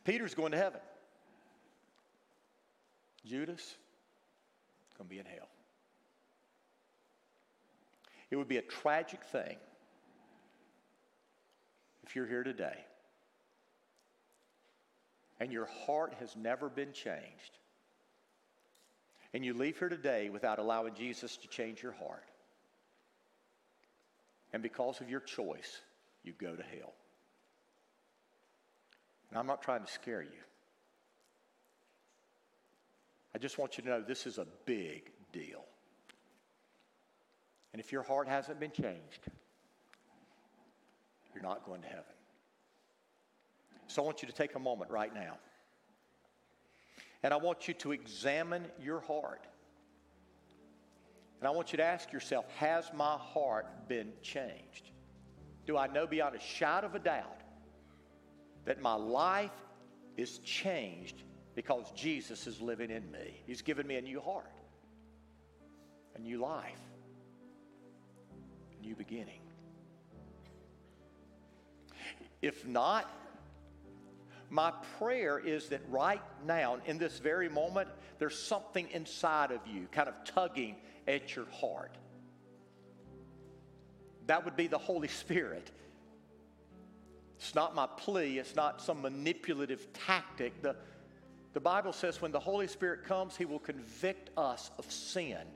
Peter's 0.05 0.35
going 0.35 0.53
to 0.53 0.59
heaven. 0.59 0.81
Judas 3.27 3.77
going 4.97 5.09
to 5.09 5.15
be 5.15 5.19
in 5.19 5.27
hell. 5.27 5.49
It 8.31 8.37
would 8.37 8.49
be 8.49 8.59
a 8.59 8.63
tragic 8.63 9.23
thing 9.25 9.57
if 12.05 12.15
you're 12.15 12.27
here 12.27 12.45
today 12.45 12.85
and 15.41 15.51
your 15.51 15.67
heart 15.87 16.15
has 16.21 16.37
never 16.37 16.69
been 16.69 16.93
changed 16.93 17.59
and 19.33 19.45
you 19.45 19.55
leave 19.55 19.79
here 19.79 19.89
today 19.89 20.29
without 20.31 20.59
allowing 20.59 20.95
Jesus 20.95 21.37
to 21.39 21.49
change 21.49 21.83
your 21.83 21.93
heart, 21.93 22.25
and 24.53 24.63
because 24.63 25.01
of 25.01 25.09
your 25.09 25.21
choice, 25.21 25.81
you 26.25 26.33
go 26.33 26.55
to 26.55 26.63
hell. 26.63 26.93
And 29.31 29.39
I'm 29.39 29.47
not 29.47 29.63
trying 29.63 29.85
to 29.85 29.91
scare 29.91 30.23
you. 30.23 30.29
I 33.35 33.39
just 33.39 33.59
want 33.59 33.79
you 33.79 33.85
to 33.85 33.91
know 33.91 34.01
this 34.01 34.27
is 34.27 34.39
a 34.39 34.47
big 34.67 35.11
deal. 35.33 35.65
And 37.73 37.81
if 37.81 37.93
your 37.93 38.03
heart 38.03 38.27
hasn't 38.27 38.59
been 38.59 38.73
changed, 38.73 39.21
you're 41.33 41.45
not 41.45 41.65
going 41.65 41.83
to 41.83 41.87
heaven. 41.87 42.03
So 43.87 44.03
I 44.03 44.05
want 44.05 44.23
you 44.23 44.29
to 44.29 44.35
take 44.35 44.57
a 44.57 44.59
moment 44.59 44.91
right 44.91 45.15
now. 45.15 45.39
And 47.23 47.35
I 47.35 47.37
want 47.37 47.69
you 47.69 47.75
to 47.75 47.93
examine 47.93 48.65
your 48.83 49.01
heart. 49.01 49.47
And 51.39 51.49
I 51.49 51.51
want 51.51 51.73
you 51.73 51.79
to 51.79 51.85
ask 51.85 52.13
yourself 52.13 52.47
Has 52.57 52.91
my 52.95 53.17
heart 53.17 53.89
been 53.89 54.13
changed? 54.23 54.91
Do 55.67 55.77
I 55.77 55.87
know 55.87 56.07
beyond 56.07 56.35
a 56.35 56.41
shadow 56.41 56.87
of 56.87 56.95
a 56.95 56.99
doubt 56.99 57.43
that 58.65 58.81
my 58.81 58.95
life 58.95 59.51
is 60.17 60.39
changed 60.39 61.23
because 61.55 61.91
Jesus 61.93 62.47
is 62.47 62.61
living 62.61 62.91
in 62.91 63.11
me? 63.11 63.43
He's 63.47 63.63
given 63.63 63.87
me 63.87 63.97
a 63.97 64.03
new 64.03 64.21
heart, 64.21 64.51
a 66.17 66.19
new 66.21 66.39
life, 66.39 66.81
a 68.79 68.83
new 68.83 68.95
beginning. 68.95 69.41
If 72.43 72.67
not, 72.67 73.11
my 74.51 74.73
prayer 74.99 75.39
is 75.39 75.69
that 75.69 75.81
right 75.89 76.21
now, 76.45 76.79
in 76.85 76.99
this 76.99 77.21
very 77.21 77.49
moment, 77.49 77.89
there's 78.19 78.37
something 78.37 78.89
inside 78.91 79.53
of 79.53 79.61
you 79.65 79.87
kind 79.93 80.09
of 80.09 80.15
tugging 80.25 80.75
at 81.07 81.37
your 81.37 81.47
heart. 81.53 81.97
That 84.27 84.45
would 84.45 84.57
be 84.57 84.67
the 84.67 84.79
Holy 84.79 85.09
Spirit. 85.09 85.71
It's 87.39 87.55
not 87.55 87.77
my 87.77 87.87
plea, 87.87 88.39
it's 88.39 88.57
not 88.57 88.83
some 88.83 89.03
manipulative 89.03 89.93
tactic. 89.93 90.61
The, 90.63 90.75
the 91.53 91.61
Bible 91.61 91.93
says 91.93 92.21
when 92.21 92.33
the 92.33 92.41
Holy 92.41 92.67
Spirit 92.67 93.05
comes, 93.05 93.37
He 93.37 93.45
will 93.45 93.61
convict 93.61 94.31
us 94.37 94.73
of 94.79 94.91
sin, 94.91 95.47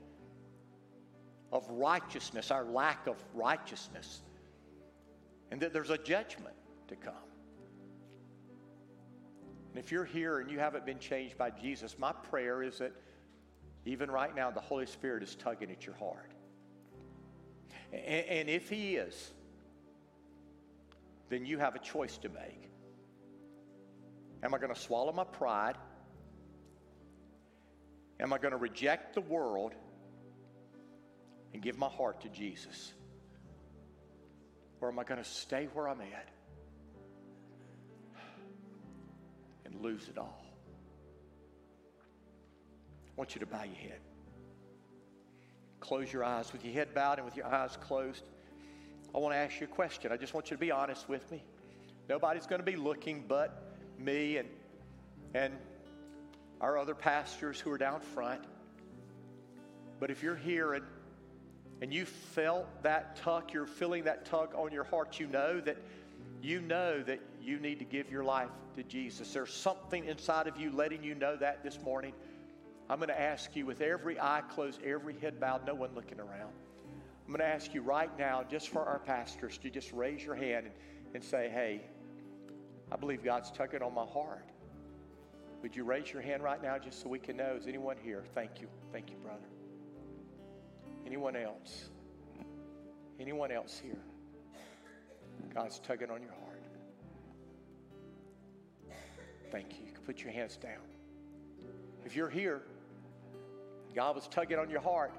of 1.51 1.69
righteousness, 1.69 2.49
our 2.49 2.63
lack 2.63 3.07
of 3.07 3.17
righteousness, 3.33 4.21
and 5.51 5.59
that 5.59 5.73
there's 5.73 5.91
a 5.91 5.97
judgment 5.97 6.55
to 6.87 6.95
come. 6.95 7.13
And 9.75 9.83
if 9.83 9.91
you're 9.91 10.05
here 10.05 10.39
and 10.39 10.49
you 10.49 10.57
haven't 10.57 10.85
been 10.85 10.99
changed 10.99 11.37
by 11.37 11.49
Jesus, 11.49 11.99
my 11.99 12.13
prayer 12.13 12.63
is 12.63 12.77
that 12.77 12.93
even 13.83 14.09
right 14.09 14.33
now, 14.33 14.49
the 14.49 14.61
Holy 14.61 14.85
Spirit 14.85 15.21
is 15.21 15.35
tugging 15.35 15.69
at 15.69 15.85
your 15.85 15.95
heart. 15.95 16.31
And, 17.91 18.25
and 18.25 18.49
if 18.49 18.69
He 18.69 18.95
is, 18.95 19.33
then 21.27 21.45
you 21.45 21.57
have 21.57 21.75
a 21.75 21.79
choice 21.79 22.17
to 22.19 22.29
make. 22.29 22.69
Am 24.43 24.53
I 24.53 24.59
going 24.59 24.73
to 24.73 24.79
swallow 24.79 25.11
my 25.11 25.25
pride? 25.25 25.75
Am 28.21 28.31
I 28.31 28.37
going 28.37 28.53
to 28.53 28.57
reject 28.57 29.13
the 29.13 29.19
world 29.19 29.73
and 31.53 31.61
give 31.61 31.77
my 31.77 31.89
heart 31.89 32.21
to 32.21 32.29
Jesus? 32.29 32.93
Or 34.79 34.87
am 34.87 34.99
I 34.99 35.03
going 35.03 35.21
to 35.21 35.29
stay 35.29 35.67
where 35.73 35.89
I'm 35.89 35.99
at 35.99 36.29
and 39.65 39.81
lose 39.81 40.07
it 40.07 40.17
all? 40.17 40.45
I 43.07 43.11
want 43.15 43.35
you 43.35 43.39
to 43.39 43.45
bow 43.45 43.63
your 43.63 43.75
head. 43.75 43.99
Close 45.79 46.11
your 46.11 46.23
eyes 46.23 46.51
with 46.51 46.65
your 46.65 46.73
head 46.73 46.93
bowed 46.93 47.17
and 47.17 47.25
with 47.25 47.35
your 47.35 47.45
eyes 47.45 47.77
closed. 47.79 48.23
I 49.13 49.19
want 49.19 49.33
to 49.33 49.37
ask 49.37 49.59
you 49.61 49.67
a 49.67 49.69
question. 49.69 50.11
I 50.11 50.17
just 50.17 50.33
want 50.33 50.49
you 50.49 50.57
to 50.57 50.61
be 50.61 50.71
honest 50.71 51.07
with 51.07 51.29
me. 51.31 51.43
Nobody's 52.09 52.45
going 52.45 52.59
to 52.59 52.65
be 52.65 52.75
looking 52.75 53.23
but 53.27 53.63
me 53.97 54.37
and, 54.37 54.49
and 55.33 55.53
our 56.59 56.77
other 56.77 56.95
pastors 56.95 57.59
who 57.59 57.71
are 57.71 57.77
down 57.77 58.01
front. 58.01 58.41
But 59.99 60.11
if 60.11 60.21
you're 60.21 60.35
here 60.35 60.73
and, 60.73 60.85
and 61.81 61.93
you 61.93 62.05
felt 62.05 62.67
that 62.83 63.15
tug, 63.17 63.53
you're 63.53 63.65
feeling 63.65 64.03
that 64.03 64.25
tug 64.25 64.53
on 64.55 64.71
your 64.71 64.83
heart, 64.83 65.19
you 65.19 65.27
know 65.27 65.59
that 65.61 65.77
you 66.41 66.61
know 66.61 67.01
that 67.03 67.19
you 67.45 67.59
need 67.59 67.79
to 67.79 67.85
give 67.85 68.09
your 68.09 68.23
life 68.23 68.49
to 68.75 68.83
Jesus. 68.83 69.31
There's 69.31 69.53
something 69.53 70.05
inside 70.05 70.47
of 70.47 70.57
you 70.57 70.71
letting 70.71 71.03
you 71.03 71.15
know 71.15 71.35
that 71.37 71.63
this 71.63 71.79
morning. 71.81 72.13
I'm 72.89 72.97
going 72.97 73.09
to 73.09 73.19
ask 73.19 73.55
you 73.55 73.65
with 73.65 73.81
every 73.81 74.19
eye 74.19 74.43
closed, 74.49 74.81
every 74.83 75.17
head 75.19 75.39
bowed, 75.39 75.65
no 75.65 75.73
one 75.73 75.95
looking 75.95 76.19
around. 76.19 76.53
I'm 77.25 77.31
going 77.31 77.39
to 77.39 77.47
ask 77.47 77.73
you 77.73 77.81
right 77.81 78.15
now, 78.19 78.43
just 78.43 78.69
for 78.69 78.85
our 78.85 78.99
pastors, 78.99 79.57
to 79.59 79.69
just 79.69 79.91
raise 79.91 80.23
your 80.23 80.35
hand 80.35 80.67
and, 80.67 80.75
and 81.15 81.23
say, 81.23 81.49
hey, 81.51 81.81
I 82.91 82.95
believe 82.97 83.23
God's 83.23 83.51
tugging 83.51 83.81
on 83.81 83.93
my 83.93 84.05
heart. 84.05 84.45
Would 85.63 85.75
you 85.75 85.83
raise 85.83 86.13
your 86.13 86.21
hand 86.21 86.43
right 86.43 86.61
now 86.61 86.77
just 86.77 87.01
so 87.01 87.09
we 87.09 87.17
can 87.17 87.37
know? 87.37 87.55
Is 87.59 87.65
anyone 87.65 87.97
here? 88.03 88.23
Thank 88.35 88.61
you. 88.61 88.67
Thank 88.91 89.09
you, 89.09 89.17
brother. 89.17 89.47
Anyone 91.07 91.35
else? 91.35 91.89
Anyone 93.19 93.51
else 93.51 93.81
here? 93.83 93.97
God's 95.55 95.79
tugging 95.79 96.11
on 96.11 96.21
your 96.21 96.31
heart. 96.31 96.44
Thank 99.55 99.79
you. 99.79 99.85
You 99.85 99.93
can 99.93 100.03
put 100.03 100.21
your 100.21 100.33
hands 100.33 100.57
down. 100.57 100.81
If 102.03 102.13
you're 102.13 102.29
here, 102.29 102.61
God 103.95 104.15
was 104.15 104.27
tugging 104.27 104.59
on 104.59 104.69
your 104.69 104.81
heart, 104.81 105.13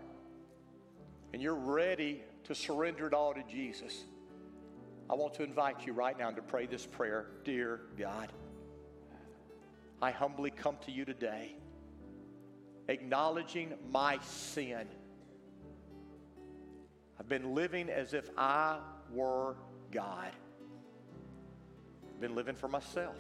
and 1.33 1.41
you're 1.41 1.55
ready 1.55 2.23
to 2.45 2.55
surrender 2.55 3.07
it 3.07 3.15
all 3.15 3.33
to 3.33 3.43
Jesus, 3.51 4.05
I 5.09 5.15
want 5.15 5.33
to 5.35 5.43
invite 5.43 5.87
you 5.87 5.95
right 5.95 6.19
now 6.19 6.31
to 6.33 6.43
pray 6.43 6.67
this 6.67 6.85
prayer 6.85 7.29
Dear 7.45 7.81
God, 7.97 8.31
I 10.03 10.11
humbly 10.11 10.51
come 10.51 10.77
to 10.85 10.93
you 10.93 11.07
today, 11.07 11.57
acknowledging 12.89 13.73
my 13.91 14.19
sin. 14.21 14.87
I've 17.19 17.29
been 17.31 17.55
living 17.55 17.89
as 17.89 18.13
if 18.13 18.29
I 18.37 18.81
were 19.11 19.57
God. 19.91 20.33
I've 22.11 22.21
been 22.21 22.35
living 22.35 22.55
for 22.55 22.69
myself. 22.69 23.17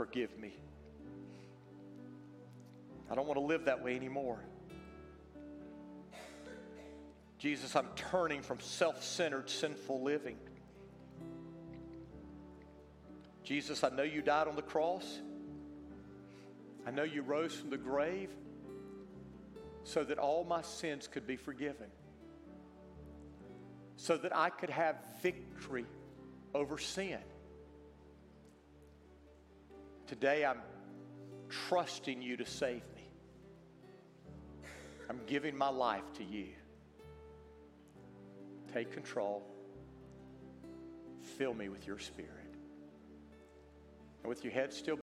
Forgive 0.00 0.38
me. 0.38 0.54
I 3.10 3.14
don't 3.14 3.26
want 3.26 3.36
to 3.36 3.44
live 3.44 3.66
that 3.66 3.84
way 3.84 3.94
anymore. 3.94 4.38
Jesus, 7.38 7.76
I'm 7.76 7.88
turning 7.96 8.40
from 8.40 8.60
self 8.60 9.04
centered, 9.04 9.50
sinful 9.50 10.02
living. 10.02 10.38
Jesus, 13.44 13.84
I 13.84 13.90
know 13.90 14.02
you 14.02 14.22
died 14.22 14.48
on 14.48 14.56
the 14.56 14.62
cross. 14.62 15.20
I 16.86 16.90
know 16.90 17.02
you 17.02 17.20
rose 17.20 17.54
from 17.54 17.68
the 17.68 17.76
grave 17.76 18.30
so 19.84 20.02
that 20.02 20.16
all 20.16 20.44
my 20.44 20.62
sins 20.62 21.08
could 21.08 21.26
be 21.26 21.36
forgiven, 21.36 21.88
so 23.96 24.16
that 24.16 24.34
I 24.34 24.48
could 24.48 24.70
have 24.70 24.96
victory 25.20 25.84
over 26.54 26.78
sin. 26.78 27.18
Today, 30.10 30.44
I'm 30.44 30.58
trusting 31.48 32.20
you 32.20 32.36
to 32.36 32.44
save 32.44 32.82
me. 32.96 33.08
I'm 35.08 35.20
giving 35.28 35.56
my 35.56 35.68
life 35.68 36.02
to 36.14 36.24
you. 36.24 36.48
Take 38.74 38.90
control. 38.90 39.44
Fill 41.38 41.54
me 41.54 41.68
with 41.68 41.86
your 41.86 42.00
spirit. 42.00 42.56
And 44.24 44.28
with 44.28 44.42
your 44.42 44.52
head 44.52 44.72
still 44.72 44.98